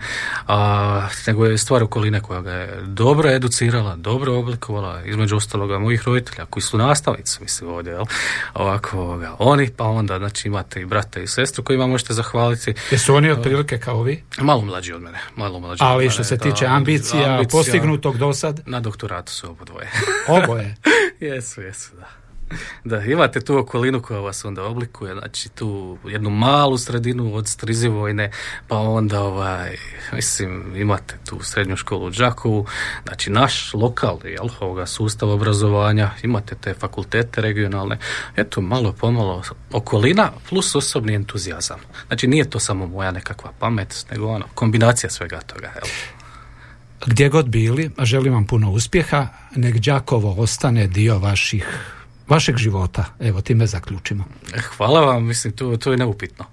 a, 0.48 1.08
nego 1.28 1.46
je 1.46 1.58
stvar 1.58 1.84
okoline 1.84 2.22
koja 2.22 2.42
ga 2.42 2.52
je 2.52 2.82
dobro 2.86 3.30
educirala, 3.30 3.96
dobro 3.96 4.34
oblikovala, 4.34 5.04
između 5.04 5.36
ostaloga 5.36 5.80
mojih 5.80 6.04
roditelja 6.06 6.46
koji 6.46 6.64
su 6.64 6.78
nastavnici, 6.78 7.38
mislim 7.42 7.70
ovdje, 7.70 7.92
jel? 7.92 8.06
Ovako, 8.54 9.00
ovoga, 9.00 9.36
oni, 9.40 9.70
pa 9.78 9.84
onda 9.84 10.18
znači 10.18 10.48
imate 10.48 10.82
i 10.82 10.86
brata 10.86 11.20
i 11.20 11.28
sestru 11.28 11.64
kojima 11.64 11.88
možete 11.88 12.14
zahvaliti, 12.14 12.74
Jesu 12.92 13.16
oni 13.16 13.32
otprilike 13.32 13.78
kao 13.78 14.04
vi? 14.04 14.24
malo 14.42 14.62
mlađi 14.62 14.94
od 14.94 15.02
mene, 15.02 15.20
malo 15.36 15.60
mlađi 15.60 15.84
od 15.84 15.90
Ali 15.90 16.04
mene, 16.04 16.12
što 16.12 16.24
se 16.24 16.38
da, 16.38 16.44
tiče 16.44 16.66
ambicija, 16.66 17.32
ambicija, 17.32 17.60
postignutog 17.60 18.18
do 18.18 18.34
sad, 18.34 18.62
Na 18.66 18.80
doktoratu 18.80 19.32
su 19.32 19.50
obodvoje. 19.50 19.92
oboje. 20.28 20.76
Jesu, 21.30 21.62
jesu, 21.62 21.96
da. 21.96 22.25
Da, 22.84 23.04
imate 23.04 23.40
tu 23.40 23.58
okolinu 23.58 24.02
koja 24.02 24.20
vas 24.20 24.46
onda 24.46 24.64
oblikuje, 24.64 25.14
znači 25.14 25.50
tu 25.50 25.98
jednu 26.08 26.30
malu 26.30 26.78
sredinu 26.78 27.36
od 27.36 27.48
Strizivojne, 27.48 28.32
pa 28.68 28.78
onda 28.78 29.22
ovaj, 29.22 29.78
mislim, 30.14 30.76
imate 30.76 31.18
tu 31.30 31.40
srednju 31.44 31.76
školu 31.76 32.06
u 32.06 32.10
Đakovu, 32.10 32.66
znači 33.04 33.30
naš 33.30 33.74
lokalni, 33.74 34.30
jel, 34.30 34.48
ovoga 34.60 34.86
sustav 34.86 35.30
obrazovanja, 35.30 36.12
imate 36.24 36.56
te 36.56 36.74
fakultete 36.74 37.42
regionalne, 37.42 37.98
eto, 38.36 38.62
malo 38.62 38.92
pomalo 38.92 39.44
okolina 39.72 40.32
plus 40.50 40.76
osobni 40.76 41.14
entuzijazam. 41.14 41.80
Znači 42.08 42.28
nije 42.28 42.50
to 42.50 42.60
samo 42.60 42.88
moja 42.88 43.12
nekakva 43.12 43.52
pamet, 43.60 44.06
nego 44.12 44.28
ono, 44.28 44.46
kombinacija 44.54 45.10
svega 45.10 45.40
toga, 45.40 45.68
jel. 45.68 45.86
Gdje 47.06 47.30
god 47.30 47.50
bili, 47.50 47.92
a 47.98 48.06
želim 48.06 48.34
vam 48.34 48.48
puno 48.48 48.72
uspjeha, 48.72 49.28
nek 49.56 49.76
Đakovo 49.78 50.42
ostane 50.42 50.88
dio 50.88 51.20
vaših 51.20 51.96
vašeg 52.28 52.58
života. 52.58 53.06
Evo, 53.20 53.42
time 53.42 53.68
zaključimo. 53.68 54.24
Hvala 54.78 55.02
vam, 55.02 55.26
mislim, 55.26 55.54
to, 55.54 55.78
to 55.78 55.92
je 55.92 55.98
neupitno. 55.98 56.46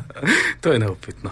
to 0.60 0.72
je 0.72 0.78
neupitno. 0.78 1.30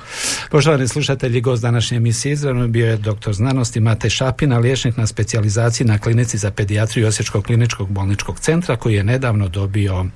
Poštovani 0.51 0.89
slušatelji, 0.89 1.41
gost 1.41 1.63
današnje 1.63 1.97
emisije 1.97 2.33
izravno 2.33 2.69
bio 2.69 2.87
je 2.87 2.97
doktor 2.97 3.35
znanosti 3.35 3.81
Mate 3.81 4.11
Šapina, 4.11 4.59
liječnik 4.59 4.97
na 4.97 5.07
specijalizaciji 5.07 5.87
na 5.87 5.99
klinici 5.99 6.39
za 6.39 6.51
pedijatriju 6.51 7.09
Osječkog 7.09 7.45
kliničkog 7.45 7.91
bolničkog 7.91 8.41
centra 8.41 8.77
koji 8.77 8.95
je 8.95 9.05
nedavno 9.05 9.49
dobio 9.49 10.07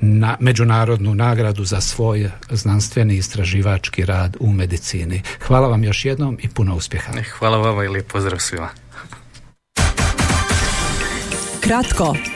na 0.00 0.36
međunarodnu 0.40 1.14
nagradu 1.14 1.64
za 1.64 1.80
svoj 1.80 2.30
znanstveni 2.50 3.16
istraživački 3.16 4.04
rad 4.04 4.36
u 4.40 4.52
medicini. 4.52 5.22
Hvala 5.46 5.68
vam 5.68 5.84
još 5.84 6.04
jednom 6.04 6.38
i 6.42 6.48
puno 6.48 6.76
uspjeha. 6.76 7.12
Hvala 7.38 7.56
vama 7.56 7.84
i 7.84 7.88
lijep 7.88 8.12
pozdrav 8.12 8.38
svima. 8.38 8.68
Kratko 11.60 12.14